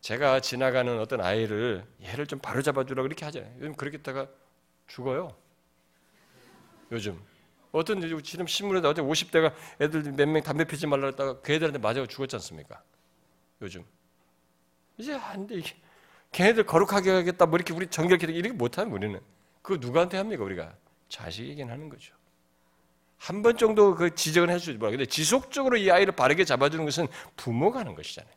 제가 0.00 0.40
지나가는 0.40 0.98
어떤 1.00 1.20
아이를 1.20 1.84
얘를 2.04 2.26
좀 2.26 2.38
바로잡아 2.38 2.84
주라고 2.84 3.06
이렇게 3.06 3.24
하잖아요. 3.24 3.52
요즘 3.58 3.74
그렇게 3.74 3.98
다가 3.98 4.28
죽어요. 4.86 5.36
요즘 6.92 7.20
어떤 7.72 8.00
지금 8.22 8.46
신문에 8.46 8.80
나왔 8.80 8.96
50대가 8.96 9.52
애들 9.80 10.02
몇 10.12 10.26
명 10.28 10.42
담배 10.42 10.64
피지 10.64 10.86
말라 10.86 11.06
했다가 11.08 11.40
그 11.40 11.52
애들한테 11.52 11.78
맞아서 11.78 12.06
죽었지 12.06 12.36
않습니까? 12.36 12.82
요즘 13.60 13.84
이제 14.96 15.14
안 15.14 15.46
돼. 15.46 15.56
이게. 15.56 15.74
걔네들 16.32 16.64
거룩하게 16.66 17.10
하겠다. 17.10 17.46
뭐 17.46 17.56
이렇게 17.56 17.72
우리 17.72 17.86
정결케 17.86 18.26
이렇게 18.26 18.52
못하면 18.54 18.92
우리는. 18.92 19.20
그거 19.62 19.78
누구한테 19.80 20.16
합니까, 20.18 20.44
우리가? 20.44 20.74
자식에게는 21.08 21.72
하는 21.72 21.88
거죠. 21.88 22.14
한 23.18 23.42
번 23.42 23.56
정도 23.56 23.94
그 23.94 24.14
지적을 24.14 24.50
해주지 24.50 24.78
마. 24.78 24.90
근데 24.90 25.04
지속적으로 25.06 25.76
이 25.76 25.90
아이를 25.90 26.14
바르게 26.14 26.44
잡아주는 26.44 26.84
것은 26.84 27.08
부모가 27.36 27.80
하는 27.80 27.94
것이잖아요. 27.94 28.32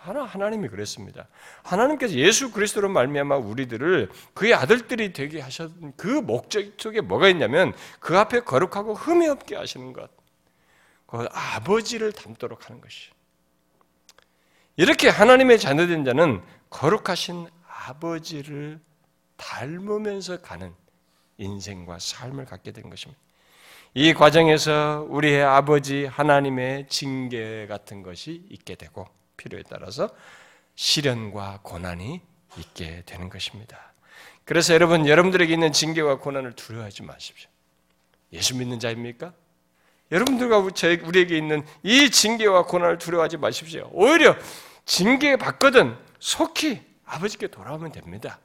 하나 0.00 0.24
하나님이 0.24 0.68
그랬습니다. 0.68 1.28
하나님께서 1.62 2.14
예수 2.14 2.52
그리스도로 2.52 2.88
말미암아 2.88 3.36
우리들을 3.36 4.08
그의 4.32 4.54
아들들이 4.54 5.12
되게 5.12 5.40
하셨던 5.40 5.92
그 5.96 6.06
목적 6.06 6.64
속에 6.78 7.02
뭐가 7.02 7.28
있냐면 7.28 7.74
그 7.98 8.16
앞에 8.16 8.40
거룩하고 8.40 8.94
흠이 8.94 9.28
없게 9.28 9.56
하시는 9.56 9.92
것. 9.92 10.10
그 11.06 11.28
아버지를 11.30 12.12
닮도록 12.12 12.66
하는 12.68 12.80
것이. 12.80 13.10
이렇게 14.76 15.10
하나님의 15.10 15.58
자녀된 15.58 16.06
자는 16.06 16.40
거룩하신 16.70 17.48
아버지를 17.66 18.80
닮으면서 19.36 20.40
가는 20.40 20.72
인생과 21.36 21.98
삶을 21.98 22.46
갖게 22.46 22.72
된 22.72 22.88
것입니다. 22.88 23.20
이 23.92 24.14
과정에서 24.14 25.06
우리의 25.10 25.42
아버지 25.42 26.06
하나님의 26.06 26.86
징계 26.88 27.66
같은 27.66 28.02
것이 28.02 28.46
있게 28.48 28.76
되고 28.76 29.06
필요에 29.40 29.62
따라서 29.68 30.10
시련과 30.74 31.60
고난이 31.62 32.20
있게 32.58 33.02
되는 33.06 33.30
것입니다. 33.30 33.92
그래서 34.44 34.74
여러분 34.74 35.08
여러분들에게 35.08 35.52
있는 35.52 35.72
징계와 35.72 36.18
고난을 36.18 36.52
두려워하지 36.52 37.04
마십시오. 37.04 37.48
예수 38.32 38.54
믿는 38.56 38.78
자입니까? 38.78 39.32
여러분들과 40.12 40.58
우리에게 40.58 41.38
있는 41.38 41.64
이 41.82 42.10
징계와 42.10 42.66
고난을 42.66 42.98
두려워하지 42.98 43.38
마십시오. 43.38 43.88
오히려 43.92 44.36
징계 44.84 45.36
받거든 45.36 45.96
속히 46.18 46.82
아버지께 47.06 47.46
돌아오면 47.46 47.92
됩니다. 47.92 48.38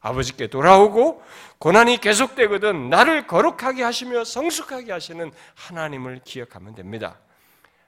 아버지께 0.00 0.46
돌아오고 0.46 1.22
고난이 1.58 2.00
계속되거든 2.00 2.90
나를 2.90 3.26
거룩하게 3.26 3.82
하시며 3.82 4.24
성숙하게 4.24 4.92
하시는 4.92 5.32
하나님을 5.54 6.20
기억하면 6.24 6.74
됩니다. 6.74 7.18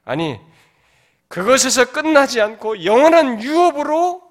아니 0.04 0.40
그것에서 1.28 1.92
끝나지 1.92 2.40
않고 2.40 2.84
영원한 2.84 3.42
유업으로 3.42 4.22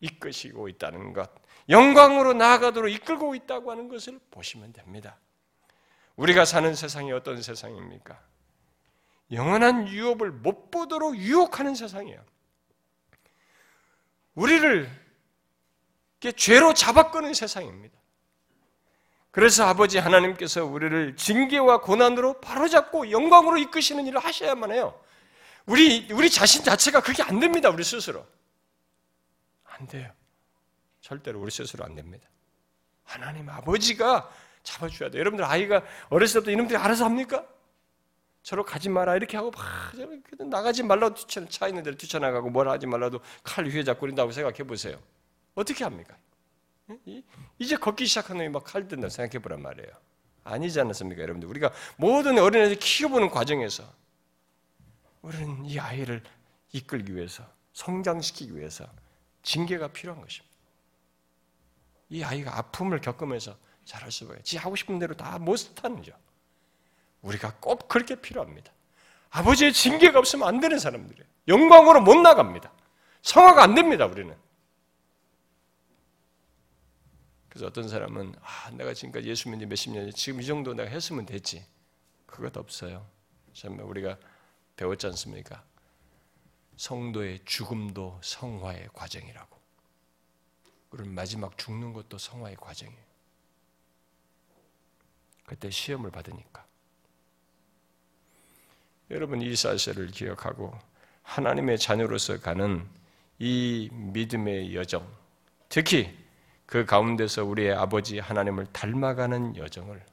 이끄시고 0.00 0.68
있다는 0.68 1.12
것, 1.12 1.30
영광으로 1.68 2.34
나아가도록 2.34 2.90
이끌고 2.90 3.34
있다고 3.34 3.70
하는 3.70 3.88
것을 3.88 4.20
보시면 4.30 4.72
됩니다. 4.72 5.16
우리가 6.16 6.44
사는 6.44 6.74
세상이 6.74 7.10
어떤 7.12 7.40
세상입니까? 7.42 8.20
영원한 9.32 9.88
유업을 9.88 10.30
못 10.30 10.70
보도록 10.70 11.16
유혹하는 11.16 11.74
세상이에요. 11.74 12.22
우리를 14.34 14.90
죄로 16.36 16.74
잡아끄는 16.74 17.34
세상입니다. 17.34 17.98
그래서 19.30 19.64
아버지 19.64 19.98
하나님께서 19.98 20.64
우리를 20.64 21.16
징계와 21.16 21.80
고난으로 21.80 22.40
바로잡고 22.40 23.10
영광으로 23.10 23.58
이끄시는 23.58 24.06
일을 24.06 24.20
하셔야만 24.20 24.70
해요. 24.70 24.98
우리, 25.66 26.10
우리 26.12 26.30
자신 26.30 26.62
자체가 26.62 27.00
그게 27.00 27.22
안 27.22 27.40
됩니다, 27.40 27.70
우리 27.70 27.82
스스로. 27.84 28.26
안 29.64 29.86
돼요. 29.86 30.10
절대로 31.00 31.40
우리 31.40 31.50
스스로 31.50 31.84
안 31.84 31.94
됩니다. 31.94 32.28
하나님 33.04 33.48
아버지가 33.48 34.30
잡아줘야 34.62 35.10
돼요. 35.10 35.20
여러분들 35.20 35.44
아이가 35.44 35.82
어렸을 36.08 36.34
때부터 36.40 36.50
이놈들이 36.52 36.78
알아서 36.78 37.04
합니까? 37.04 37.46
저로 38.42 38.64
가지 38.64 38.88
마라 38.90 39.16
이렇게 39.16 39.36
하고 39.36 39.50
막 39.50 39.92
나가지 40.48 40.82
말라고 40.82 41.14
뛰쳐 41.14 41.46
차 41.48 41.66
있는 41.66 41.82
데로 41.82 41.96
뛰쳐나가고 41.96 42.50
뭘 42.50 42.68
하지 42.68 42.86
말라도 42.86 43.20
칼 43.42 43.66
휘에 43.66 43.84
잡고 43.84 44.00
그런다고 44.00 44.32
생각해 44.32 44.64
보세요. 44.64 44.98
어떻게 45.54 45.84
합니까? 45.84 46.14
이제 47.58 47.76
걷기 47.76 48.06
시작한 48.06 48.36
놈이 48.36 48.50
막 48.50 48.64
칼 48.64 48.86
든다 48.86 49.08
생각해 49.08 49.40
보란 49.40 49.62
말이에요. 49.62 49.90
아니지 50.44 50.78
않습니까, 50.80 51.22
여러분들? 51.22 51.48
우리가 51.48 51.72
모든 51.96 52.38
어린애들 52.38 52.76
키워보는 52.78 53.30
과정에서 53.30 53.90
우리는 55.24 55.64
이 55.64 55.78
아이를 55.78 56.22
이끌기 56.72 57.16
위해서, 57.16 57.50
성장시키기 57.72 58.56
위해서 58.56 58.86
징계가 59.42 59.88
필요한 59.88 60.20
것입니다. 60.20 60.54
이 62.10 62.22
아이가 62.22 62.58
아픔을 62.58 63.00
겪으면서 63.00 63.56
자랄 63.86 64.12
수가 64.12 64.36
있지 64.36 64.58
하고 64.58 64.76
싶은 64.76 64.98
대로 64.98 65.16
다 65.16 65.38
못하는 65.38 66.02
죠. 66.02 66.12
우리가 67.22 67.56
꼭 67.58 67.88
그렇게 67.88 68.20
필요합니다. 68.20 68.70
아버지의 69.30 69.72
징계가 69.72 70.18
없으면 70.18 70.46
안 70.46 70.60
되는 70.60 70.78
사람들이에요. 70.78 71.26
영광으로 71.48 72.02
못 72.02 72.16
나갑니다. 72.16 72.70
성화가 73.22 73.62
안 73.62 73.74
됩니다, 73.74 74.04
우리는. 74.04 74.36
그래서 77.48 77.66
어떤 77.66 77.88
사람은 77.88 78.34
아, 78.42 78.70
내가 78.72 78.92
지금까지 78.92 79.26
예수 79.26 79.48
믿는 79.48 79.68
몇십 79.70 79.92
년, 79.92 80.10
지금 80.12 80.42
이 80.42 80.46
정도 80.46 80.74
내가 80.74 80.90
했으면 80.90 81.24
됐지. 81.24 81.64
그것 82.26 82.56
없어요. 82.58 83.06
정말 83.54 83.86
우리가 83.86 84.18
배웠지 84.76 85.06
않습니까? 85.08 85.64
성도의 86.76 87.40
죽음도 87.44 88.20
성화의 88.22 88.88
과정이라고. 88.92 89.56
그리고 90.90 91.10
마지막 91.10 91.56
죽는 91.58 91.92
것도 91.92 92.18
성화의 92.18 92.56
과정이에요. 92.56 93.04
그때 95.46 95.70
시험을 95.70 96.10
받으니까. 96.10 96.64
여러분 99.10 99.42
이 99.42 99.54
사실을 99.54 100.08
기억하고 100.08 100.76
하나님의 101.22 101.78
자녀로서 101.78 102.40
가는 102.40 102.88
이 103.38 103.88
믿음의 103.92 104.74
여정, 104.74 105.06
특히 105.68 106.16
그 106.66 106.84
가운데서 106.86 107.44
우리의 107.44 107.74
아버지 107.74 108.18
하나님을 108.18 108.72
닮아가는 108.72 109.56
여정을 109.56 110.04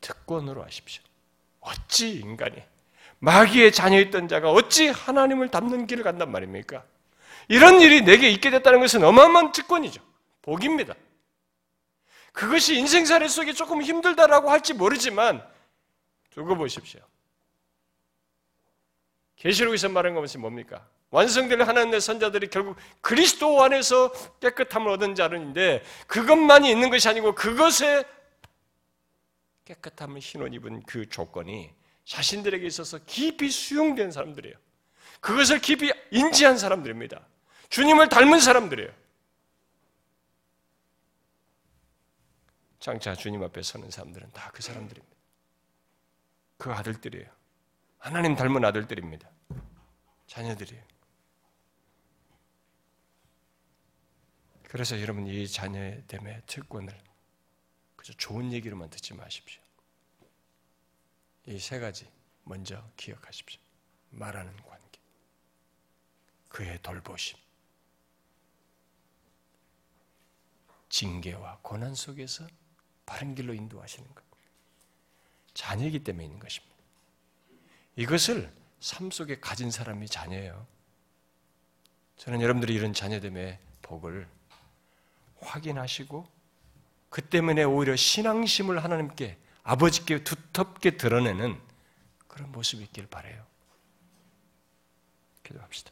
특권으로 0.00 0.62
하십시오. 0.64 1.02
어찌 1.60 2.18
인간이 2.18 2.62
마귀의 3.22 3.70
자녀였던 3.70 4.26
자가 4.26 4.50
어찌 4.50 4.88
하나님을 4.88 5.48
닮는 5.48 5.86
길을 5.86 6.02
간단 6.02 6.32
말입니까? 6.32 6.84
이런 7.46 7.80
일이 7.80 8.02
내게 8.02 8.28
있게 8.28 8.50
됐다는 8.50 8.80
것은 8.80 9.04
어마어마한 9.04 9.52
특권이죠. 9.52 10.02
복입니다. 10.42 10.94
그것이 12.32 12.76
인생살이 12.76 13.28
속에 13.28 13.52
조금 13.52 13.80
힘들다라고 13.80 14.50
할지 14.50 14.74
모르지만 14.74 15.46
두고 16.30 16.56
보십시오. 16.56 17.00
계시록에서 19.36 19.88
말한 19.88 20.14
것이 20.14 20.38
뭡니까? 20.38 20.84
완성될 21.10 21.62
하나님의 21.62 22.00
선자들이 22.00 22.48
결국 22.48 22.76
그리스도 23.00 23.62
안에서 23.62 24.10
깨끗함을 24.40 24.90
얻은 24.90 25.14
자는데 25.14 25.84
그것만이 26.08 26.68
있는 26.68 26.90
것이 26.90 27.08
아니고 27.08 27.36
그것에 27.36 28.04
깨끗함을 29.64 30.20
신원 30.20 30.52
입은 30.54 30.82
그 30.86 31.08
조건이 31.08 31.70
자신들에게 32.04 32.66
있어서 32.66 32.98
깊이 33.06 33.50
수용된 33.50 34.10
사람들이에요. 34.10 34.56
그것을 35.20 35.60
깊이 35.60 35.92
인지한 36.10 36.58
사람들입니다. 36.58 37.26
주님을 37.68 38.08
닮은 38.08 38.40
사람들이에요. 38.40 38.92
장차 42.80 43.14
주님 43.14 43.42
앞에 43.44 43.62
서는 43.62 43.90
사람들은 43.90 44.32
다 44.32 44.50
그 44.52 44.62
사람들입니다. 44.62 45.16
그 46.58 46.72
아들들이에요. 46.72 47.28
하나님 47.98 48.34
닮은 48.34 48.64
아들들입니다. 48.64 49.28
자녀들이에요. 50.26 50.82
그래서 54.68 55.00
여러분 55.00 55.26
이 55.26 55.46
자녀의 55.46 56.04
됨의 56.08 56.42
특권을 56.46 56.92
그저 57.96 58.12
좋은 58.14 58.52
얘기로만 58.52 58.90
듣지 58.90 59.14
마십시오. 59.14 59.61
이 61.46 61.58
세 61.58 61.78
가지 61.80 62.08
먼저 62.44 62.82
기억하십시오. 62.96 63.60
말하는 64.10 64.54
관계, 64.62 64.98
그의 66.48 66.78
돌보심, 66.82 67.38
징계와 70.88 71.58
고난 71.62 71.94
속에서 71.94 72.46
바른 73.06 73.34
길로 73.34 73.54
인도하시는 73.54 74.14
것. 74.14 74.24
자녀이기 75.54 76.04
때문에 76.04 76.24
있는 76.24 76.38
것입니다. 76.38 76.74
이것을 77.96 78.52
삶 78.80 79.10
속에 79.10 79.40
가진 79.40 79.70
사람이 79.70 80.08
자녀예요. 80.08 80.66
저는 82.16 82.40
여러분들이 82.40 82.74
이런 82.74 82.92
자녀됨의 82.92 83.58
복을 83.82 84.28
확인하시고 85.40 86.28
그 87.10 87.22
때문에 87.22 87.64
오히려 87.64 87.96
신앙심을 87.96 88.82
하나님께 88.82 89.38
아버지께 89.62 90.24
두텁게 90.24 90.96
드러내는 90.96 91.60
그런 92.28 92.50
모습이 92.52 92.82
있길 92.84 93.06
바래요. 93.06 93.44
기도합시다. 95.44 95.90